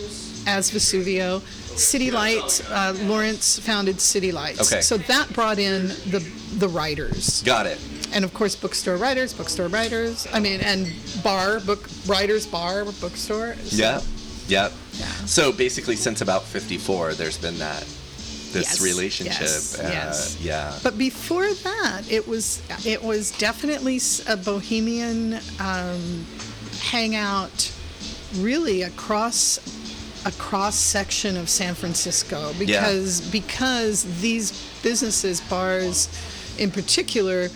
as 0.47 0.71
Vesuvio, 0.73 1.41
City 1.77 2.11
Lights, 2.11 2.61
uh, 2.69 2.95
Lawrence 3.05 3.59
founded 3.61 4.01
City 4.01 4.33
Lights. 4.33 4.61
Okay. 4.73 4.81
So 4.81 4.97
that 4.99 5.33
brought 5.33 5.59
in 5.59 5.89
the 6.11 6.21
the 6.59 6.69
writers. 6.69 7.43
got 7.45 7.67
it. 7.67 7.79
And 8.15 8.25
of 8.25 8.35
course, 8.35 8.55
bookstore 8.57 8.97
writers, 8.99 9.33
bookstore 9.33 9.69
writers. 9.69 10.27
I 10.33 10.41
mean, 10.41 10.61
and 10.61 10.93
bar, 11.23 11.61
book 11.61 11.89
writers, 12.07 12.45
bar, 12.47 12.85
bookstore. 13.01 13.57
So- 13.65 13.77
Yeah, 13.77 14.01
yeah. 14.49 14.69
Yeah. 14.99 15.07
So 15.27 15.53
basically, 15.53 15.97
since 15.97 16.21
about 16.21 16.45
'54, 16.45 17.15
there's 17.15 17.39
been 17.39 17.59
that 17.59 17.85
this 18.53 18.65
Yes, 18.65 18.81
relationship. 18.81 19.41
yes, 19.41 19.79
uh, 19.79 19.89
yes. 19.93 20.39
Yeah. 20.41 20.79
But 20.83 20.99
before 20.99 21.53
that, 21.53 22.03
it 22.11 22.27
was 22.29 22.63
it 22.87 23.03
was 23.03 23.31
definitely 23.39 24.01
a 24.29 24.37
bohemian 24.37 25.35
um, 25.61 26.27
hangout, 26.81 27.73
really 28.37 28.83
across 28.83 29.59
a 30.25 30.31
cross 30.33 30.77
section 30.77 31.37
of 31.37 31.49
San 31.49 31.75
Francisco 31.75 32.53
because 32.59 33.21
because 33.33 34.05
these 34.21 34.53
businesses, 34.83 35.41
bars, 35.41 36.09
in 36.59 36.71
particular, 36.71 37.49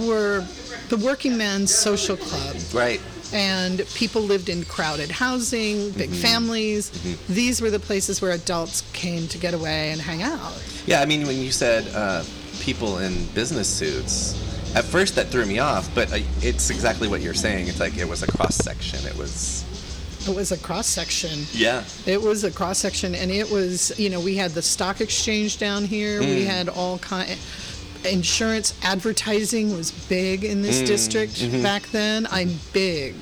were 0.00 0.44
the 0.88 0.96
working 0.96 1.36
man's 1.36 1.74
social 1.74 2.16
club 2.16 2.56
right. 2.72 3.00
And 3.32 3.84
people 3.94 4.22
lived 4.22 4.48
in 4.48 4.64
crowded 4.64 5.10
housing, 5.10 5.90
big 5.92 6.10
Mm-hmm. 6.10 6.20
families. 6.20 6.90
These 7.28 7.60
were 7.60 7.70
the 7.70 7.78
places 7.80 8.20
where 8.20 8.32
adults 8.32 8.82
came 8.92 9.26
to 9.28 9.38
get 9.38 9.54
away 9.54 9.90
and 9.92 10.00
hang 10.00 10.22
out. 10.22 10.62
Yeah, 10.86 11.00
I 11.00 11.06
mean, 11.06 11.26
when 11.26 11.36
you 11.36 11.50
said 11.52 11.86
uh, 11.94 12.24
people 12.60 12.98
in 12.98 13.24
business 13.34 13.68
suits, 13.68 14.34
at 14.74 14.84
first 14.84 15.14
that 15.16 15.28
threw 15.28 15.44
me 15.46 15.58
off, 15.58 15.92
but 15.94 16.12
uh, 16.12 16.18
it's 16.40 16.70
exactly 16.70 17.08
what 17.08 17.20
you're 17.20 17.34
saying. 17.34 17.68
It's 17.68 17.80
like 17.80 17.96
it 17.98 18.08
was 18.08 18.22
a 18.22 18.26
cross 18.26 18.56
section. 18.56 19.04
It 19.06 19.16
was. 19.16 19.64
It 20.28 20.36
was 20.36 20.52
a 20.52 20.56
cross 20.58 20.86
section. 20.86 21.46
Yeah. 21.52 21.82
It 22.06 22.22
was 22.22 22.44
a 22.44 22.50
cross 22.52 22.78
section, 22.78 23.14
and 23.14 23.30
it 23.30 23.50
was 23.50 23.92
you 23.98 24.08
know 24.08 24.20
we 24.20 24.36
had 24.36 24.52
the 24.52 24.62
stock 24.62 25.00
exchange 25.00 25.58
down 25.58 25.84
here. 25.84 26.20
Mm. 26.22 26.26
We 26.36 26.44
had 26.44 26.68
all 26.68 26.98
kind. 26.98 27.36
Insurance 28.04 28.74
advertising 28.82 29.76
was 29.76 29.90
big 30.08 30.44
in 30.44 30.58
Mm, 30.58 30.62
this 30.62 30.80
district 30.82 31.34
mm-hmm. 31.34 31.62
back 31.62 31.82
then. 31.88 32.26
I'm 32.30 32.50
big. 32.72 33.14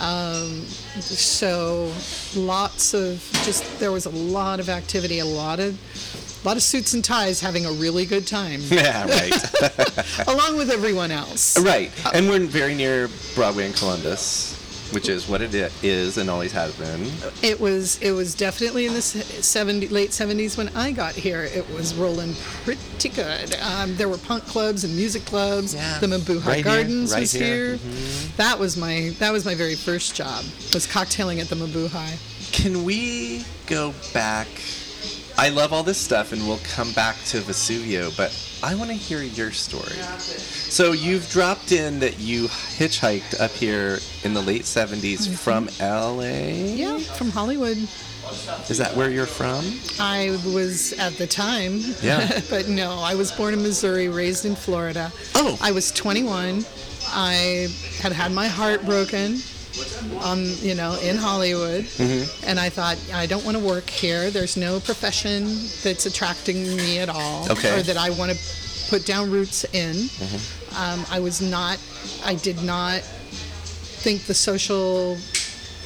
Um, 0.00 0.62
so 1.00 1.92
lots 2.36 2.94
of 2.94 3.22
just 3.44 3.78
there 3.78 3.92
was 3.92 4.06
a 4.06 4.10
lot 4.10 4.60
of 4.60 4.68
activity, 4.68 5.20
a 5.20 5.24
lot 5.24 5.60
of 5.60 5.78
a 6.44 6.48
lot 6.48 6.56
of 6.56 6.62
suits 6.62 6.92
and 6.92 7.02
ties 7.02 7.40
having 7.40 7.64
a 7.64 7.70
really 7.72 8.04
good 8.04 8.26
time, 8.26 8.60
Yeah, 8.70 9.06
right. 9.06 10.28
along 10.28 10.58
with 10.58 10.70
everyone 10.70 11.10
else. 11.10 11.58
right. 11.60 11.90
And 12.12 12.28
we're 12.28 12.40
very 12.40 12.74
near 12.74 13.08
Broadway 13.34 13.66
and 13.66 13.74
Columbus, 13.74 14.52
which 14.92 15.08
is 15.08 15.28
what 15.28 15.40
it 15.40 15.54
is 15.82 16.18
and 16.18 16.30
always 16.30 16.52
has 16.52 16.74
been. 16.76 17.10
It 17.42 17.60
was 17.60 17.98
it 18.00 18.12
was 18.12 18.34
definitely 18.34 18.86
in 18.86 18.94
the 18.94 19.02
70, 19.02 19.88
late 19.88 20.10
70s 20.10 20.56
when 20.56 20.68
I 20.76 20.92
got 20.92 21.14
here. 21.14 21.42
It 21.42 21.68
was 21.72 21.94
rolling 21.94 22.34
pretty 22.64 23.08
good. 23.08 23.54
Um, 23.56 23.96
there 23.96 24.08
were 24.08 24.18
punk 24.18 24.44
clubs 24.44 24.84
and 24.84 24.94
music 24.96 25.24
clubs. 25.24 25.74
Yeah. 25.74 25.98
The 25.98 26.06
Mabuhay 26.06 26.46
Right 26.46 26.54
here, 26.56 26.64
Gardens 26.64 27.12
right 27.12 27.20
was 27.20 27.32
here. 27.32 27.76
Mm-hmm. 27.76 27.90
here. 27.90 28.32
That 28.36 28.58
was 28.58 28.76
my 28.76 29.14
that 29.18 29.32
was 29.32 29.44
my 29.44 29.54
very 29.54 29.74
first 29.74 30.14
job. 30.14 30.44
Was 30.72 30.86
cocktailing 30.86 31.40
at 31.40 31.48
the 31.48 31.56
Mabuhay. 31.56 32.52
Can 32.52 32.84
we 32.84 33.44
go 33.66 33.94
back? 34.12 34.46
I 35.36 35.48
love 35.48 35.72
all 35.72 35.82
this 35.82 35.98
stuff, 35.98 36.32
and 36.32 36.46
we'll 36.46 36.60
come 36.62 36.92
back 36.92 37.16
to 37.26 37.40
Vesuvio, 37.40 38.16
but 38.16 38.32
I 38.62 38.76
want 38.76 38.90
to 38.90 38.96
hear 38.96 39.20
your 39.20 39.50
story. 39.50 39.96
So 40.18 40.92
you've 40.92 41.28
dropped 41.30 41.72
in 41.72 41.98
that 42.00 42.20
you 42.20 42.44
hitchhiked 42.46 43.40
up 43.40 43.50
here 43.50 43.98
in 44.22 44.32
the 44.32 44.40
late 44.40 44.62
70s 44.62 45.26
mm-hmm. 45.26 45.34
from 45.34 45.68
LA. 45.80 46.74
Yeah, 46.74 46.98
from 46.98 47.30
Hollywood. 47.30 47.76
Is 48.70 48.78
that 48.78 48.96
where 48.96 49.10
you're 49.10 49.26
from? 49.26 49.64
I 50.00 50.38
was 50.54 50.92
at 50.94 51.14
the 51.14 51.26
time. 51.26 51.80
Yeah. 52.00 52.40
but 52.50 52.68
no, 52.68 53.00
I 53.00 53.14
was 53.14 53.32
born 53.32 53.54
in 53.54 53.62
Missouri, 53.62 54.08
raised 54.08 54.44
in 54.44 54.54
Florida. 54.54 55.12
Oh. 55.34 55.58
I 55.60 55.72
was 55.72 55.90
21. 55.92 56.64
I 57.08 57.68
had 58.00 58.12
had 58.12 58.32
my 58.32 58.46
heart 58.46 58.84
broken 58.86 59.38
on, 60.20 60.44
you 60.60 60.74
know, 60.74 60.98
in 61.02 61.16
Hollywood. 61.16 61.84
Mm-hmm. 61.84 62.44
And 62.48 62.58
I 62.60 62.68
thought, 62.68 62.98
I 63.12 63.26
don't 63.26 63.44
want 63.44 63.56
to 63.56 63.62
work 63.64 63.88
here. 63.88 64.30
There's 64.30 64.56
no 64.56 64.80
profession 64.80 65.44
that's 65.82 66.06
attracting 66.06 66.76
me 66.76 66.98
at 67.00 67.08
all. 67.08 67.50
Okay. 67.50 67.78
Or 67.78 67.82
that 67.82 67.96
I 67.96 68.10
want 68.10 68.32
to 68.32 68.38
put 68.90 69.06
down 69.06 69.30
roots 69.30 69.64
in. 69.72 69.94
Mm-hmm. 69.94 70.76
Um, 70.76 71.06
I 71.10 71.20
was 71.20 71.40
not, 71.40 71.78
I 72.24 72.34
did 72.34 72.62
not 72.62 73.00
think 73.00 74.22
the 74.24 74.34
social 74.34 75.16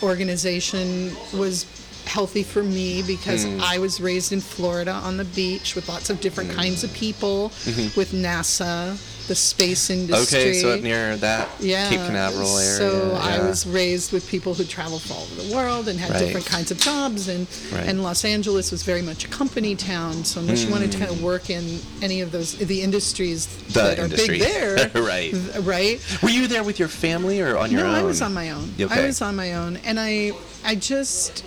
organization 0.03 1.15
was 1.35 1.67
healthy 2.07 2.43
for 2.43 2.63
me 2.63 3.03
because 3.03 3.45
Hmm. 3.45 3.61
I 3.63 3.79
was 3.79 4.01
raised 4.01 4.33
in 4.33 4.41
Florida 4.41 4.93
on 4.93 5.17
the 5.19 5.25
beach 5.27 5.75
with 5.75 5.89
lots 5.89 6.09
of 6.09 6.21
different 6.21 6.51
kinds 6.53 6.83
of 6.83 6.93
people, 6.95 7.49
with 7.97 8.13
NASA, 8.13 8.97
the 9.29 9.35
space 9.35 9.91
industry. 9.91 10.39
Okay, 10.41 10.53
so 10.55 10.71
up 10.73 10.81
near 10.81 11.17
that 11.19 11.49
yeah, 11.61 11.89
Cape 11.89 12.01
Canaveral 12.01 12.59
area. 12.59 12.77
So 12.77 13.19
I 13.21 13.39
was 13.39 13.67
raised 13.67 14.13
with 14.13 14.27
people 14.29 14.55
who 14.55 14.65
traveled 14.65 15.05
all 15.13 15.23
over 15.23 15.43
the 15.43 15.55
world 15.55 15.87
and 15.87 15.99
had 16.01 16.11
Right. 16.11 16.21
different 16.21 16.47
kinds 16.47 16.71
of 16.71 16.79
jobs, 16.79 17.29
and 17.29 17.47
Right. 17.71 17.87
and 17.87 18.03
Los 18.03 18.25
Angeles 18.25 18.73
was 18.73 18.83
very 18.83 19.03
much 19.03 19.25
a 19.25 19.29
company 19.29 19.77
town. 19.77 20.25
So 20.25 20.41
unless 20.41 20.65
you 20.65 20.71
wanted 20.71 20.91
to 20.93 20.99
hmm. 20.99 21.05
kind 21.05 21.17
of 21.17 21.23
work 21.23 21.51
in 21.51 21.79
any 22.03 22.23
of 22.23 22.33
those 22.33 22.57
the 22.57 22.83
industries 22.83 23.47
the 23.47 23.81
that 23.81 23.99
industry. 23.99 24.43
are 24.43 24.77
big 24.77 24.93
there, 24.93 25.03
right. 25.03 25.35
right? 25.61 26.23
Were 26.23 26.31
you 26.31 26.47
there 26.49 26.65
with 26.65 26.79
your 26.79 26.89
family 26.89 27.41
or 27.41 27.57
on 27.57 27.71
your 27.71 27.83
no, 27.83 27.89
own? 27.89 27.93
No, 27.93 28.01
I 28.01 28.03
was 28.03 28.23
on 28.23 28.33
my 28.33 28.51
own. 28.51 28.73
Okay. 28.81 29.03
I 29.03 29.07
was 29.07 29.21
on 29.21 29.37
my 29.37 29.55
own, 29.55 29.77
and 29.85 30.01
I, 30.01 30.33
I 30.65 30.75
just, 30.75 31.45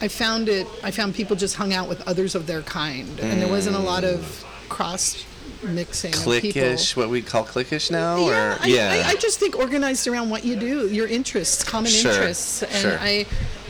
I 0.00 0.08
found 0.08 0.48
it. 0.48 0.68
I 0.82 0.92
found 0.92 1.14
people 1.14 1.34
just 1.34 1.56
hung 1.56 1.72
out 1.74 1.88
with 1.88 2.00
others 2.06 2.34
of 2.36 2.46
their 2.46 2.62
kind, 2.62 3.18
and 3.20 3.42
there 3.42 3.48
wasn't 3.48 3.76
a 3.76 3.80
lot 3.80 4.04
of 4.04 4.44
cross 4.68 5.24
mixing 5.66 6.12
of. 6.12 6.20
Clickish, 6.20 6.96
what 6.96 7.08
we 7.08 7.22
call 7.22 7.44
clickish 7.44 7.90
now, 7.90 8.16
Yeah, 8.26 8.54
or 8.54 8.58
I, 8.60 9.02
I, 9.06 9.10
I 9.10 9.14
just 9.16 9.38
think 9.40 9.56
organized 9.56 10.06
around 10.08 10.30
what 10.30 10.44
you 10.44 10.56
do, 10.56 10.88
your 10.88 11.06
interests, 11.06 11.62
common 11.64 11.90
Sure, 11.90 12.10
interests, 12.12 12.62
and 12.62 12.72
sure. 12.72 12.98
I, 13.00 13.26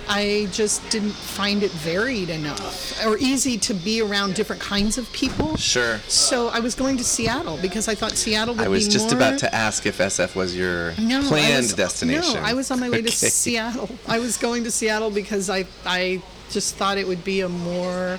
I 0.07 0.49
just 0.53 0.87
didn't 0.91 1.13
find 1.13 1.63
it 1.63 1.71
varied 1.71 2.29
enough 2.29 3.03
or 3.07 3.17
easy 3.17 3.57
to 3.59 3.73
be 3.73 4.03
around 4.03 4.35
different 4.35 4.61
kinds 4.61 4.99
of 4.99 5.11
people. 5.13 5.57
sure. 5.57 5.99
So 6.09 6.49
I 6.49 6.61
was 6.61 6.75
going 6.75 6.99
to 6.99 7.05
Seattle 7.05 7.59
because 7.63 7.89
I 7.89 7.95
thought 7.95 8.13
Seattle 8.13 8.55
would 8.55 8.65
I 8.65 8.69
was 8.69 8.87
just 8.87 9.07
more 9.13 9.17
about 9.17 9.39
to 9.39 9.55
ask 9.55 9.87
if 9.87 9.97
SF 9.99 10.35
was 10.37 10.55
your 10.55 10.93
no, 11.01 11.23
planned 11.23 11.63
was- 11.63 11.73
destination. 11.75 12.35
No, 12.35 12.41
I 12.41 12.53
was 12.53 12.71
on 12.71 12.81
my 12.81 12.91
way 12.91 13.01
to 13.01 13.11
Seattle. 13.11 13.89
I 14.07 14.19
was 14.19 14.37
going 14.37 14.65
to 14.65 14.71
Seattle 14.71 15.11
because 15.11 15.49
I 15.49 15.65
I 15.87 16.23
just 16.51 16.75
thought 16.77 16.99
it 16.99 17.07
would 17.09 17.25
be 17.25 17.41
a 17.41 17.49
more 17.49 18.19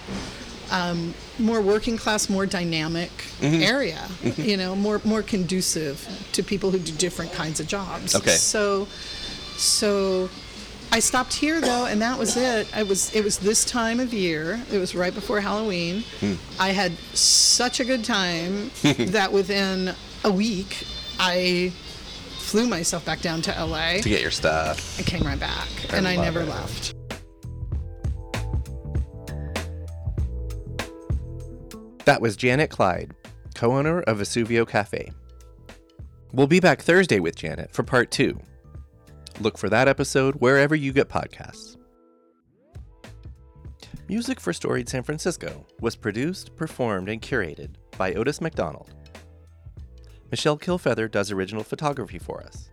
um, 0.71 1.13
more 1.39 1.61
working 1.61 1.97
class, 1.97 2.29
more 2.29 2.45
dynamic 2.45 3.11
Mm-hmm. 3.41 3.61
area. 3.63 4.07
You 4.37 4.57
know, 4.57 4.75
more 4.75 5.01
more 5.03 5.21
conducive 5.21 6.07
to 6.31 6.41
people 6.43 6.71
who 6.71 6.79
do 6.79 6.91
different 6.93 7.33
kinds 7.33 7.59
of 7.59 7.67
jobs. 7.67 8.15
Okay. 8.15 8.31
So, 8.31 8.87
so 9.57 10.29
I 10.91 10.99
stopped 10.99 11.33
here 11.33 11.59
though, 11.61 11.85
and 11.85 12.01
that 12.01 12.17
was 12.17 12.37
it. 12.37 12.67
I 12.75 12.83
was 12.83 13.13
it 13.13 13.23
was 13.23 13.37
this 13.39 13.65
time 13.65 13.99
of 13.99 14.13
year. 14.13 14.61
It 14.71 14.79
was 14.79 14.95
right 14.95 15.13
before 15.13 15.41
Halloween. 15.41 16.03
Hmm. 16.21 16.33
I 16.59 16.69
had 16.69 16.93
such 17.13 17.79
a 17.79 17.85
good 17.85 18.03
time 18.05 18.71
that 18.83 19.31
within 19.33 19.93
a 20.23 20.31
week 20.31 20.85
I 21.19 21.71
flew 22.37 22.67
myself 22.67 23.03
back 23.05 23.21
down 23.21 23.41
to 23.43 23.51
LA. 23.65 23.97
To 24.01 24.09
get 24.09 24.21
your 24.21 24.31
stuff. 24.31 24.97
I 24.99 25.03
came 25.03 25.23
right 25.23 25.39
back, 25.39 25.67
I 25.91 25.97
and 25.97 26.07
I 26.07 26.15
never 26.15 26.41
it. 26.41 26.47
left. 26.47 26.93
That 32.05 32.21
was 32.21 32.35
Janet 32.35 32.69
Clyde, 32.69 33.15
co 33.55 33.75
owner 33.75 34.01
of 34.01 34.19
Vesuvio 34.19 34.67
Cafe. 34.67 35.11
We'll 36.33 36.45
be 36.45 36.59
back 36.59 36.81
Thursday 36.81 37.19
with 37.19 37.35
Janet 37.35 37.71
for 37.71 37.81
part 37.81 38.11
two. 38.11 38.39
Look 39.39 39.57
for 39.57 39.69
that 39.69 39.87
episode 39.87 40.35
wherever 40.35 40.75
you 40.75 40.93
get 40.93 41.09
podcasts. 41.09 41.77
Music 44.07 44.39
for 44.39 44.53
Storied 44.53 44.87
San 44.87 45.01
Francisco 45.01 45.65
was 45.81 45.95
produced, 45.95 46.55
performed, 46.55 47.09
and 47.09 47.23
curated 47.23 47.71
by 47.97 48.13
Otis 48.13 48.39
McDonald. 48.39 48.93
Michelle 50.29 50.59
Kilfeather 50.59 51.09
does 51.09 51.31
original 51.31 51.63
photography 51.63 52.19
for 52.19 52.43
us. 52.43 52.69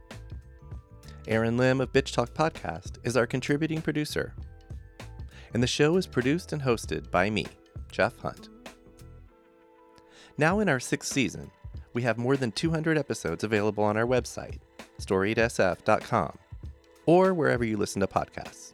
Aaron 1.27 1.57
Lim 1.57 1.81
of 1.81 1.91
Bitch 1.91 2.13
Talk 2.13 2.35
Podcast 2.35 2.99
is 3.03 3.17
our 3.17 3.27
contributing 3.27 3.81
producer. 3.81 4.35
And 5.55 5.63
the 5.63 5.67
show 5.67 5.97
is 5.97 6.07
produced 6.07 6.53
and 6.53 6.61
hosted 6.61 7.11
by 7.11 7.31
me, 7.31 7.47
Jeff 7.91 8.19
Hunt. 8.19 8.51
Now 10.43 10.59
in 10.59 10.69
our 10.69 10.81
sixth 10.81 11.13
season, 11.13 11.53
we 11.95 12.03
have 12.03 12.19
more 12.19 12.37
than 12.37 12.51
200 12.51 12.99
episodes 12.99 13.45
available 13.45 13.85
on 13.85 13.97
our 13.97 14.05
website, 14.05 14.59
storiedsf.com, 14.99 16.37
or 17.07 17.33
wherever 17.33 17.65
you 17.65 17.77
listen 17.77 18.01
to 18.01 18.09
podcasts. 18.09 18.73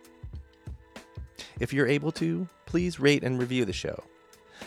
If 1.61 1.75
you're 1.75 1.87
able 1.87 2.11
to, 2.13 2.49
please 2.65 2.99
rate 2.99 3.23
and 3.23 3.39
review 3.39 3.67
the 3.67 3.75
show, 3.75 4.03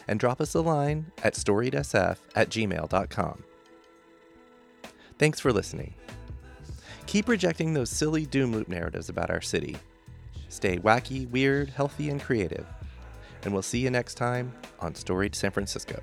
and 0.08 0.20
drop 0.20 0.40
us 0.40 0.54
a 0.54 0.62
line 0.62 1.12
at 1.24 1.34
storiedsf 1.34 2.18
at 2.36 2.50
gmail.com. 2.50 3.44
Thanks 5.18 5.40
for 5.40 5.52
listening. 5.52 5.96
Keep 7.08 7.30
rejecting 7.30 7.74
those 7.74 7.90
silly 7.90 8.28
doom 8.28 8.52
loop 8.52 8.68
narratives 8.68 9.10
about 9.10 9.32
our 9.32 9.42
city. 9.42 9.76
Stay 10.50 10.78
wacky, 10.78 11.28
weird, 11.32 11.72
healthy, 11.72 12.12
and 12.12 12.22
creative. 12.22 12.68
And 13.42 13.54
we'll 13.54 13.64
see 13.64 13.80
you 13.80 13.90
next 13.90 14.20
time 14.20 14.54
on 14.82 14.94
Storied 14.94 15.34
San 15.34 15.50
Francisco. 15.50 16.00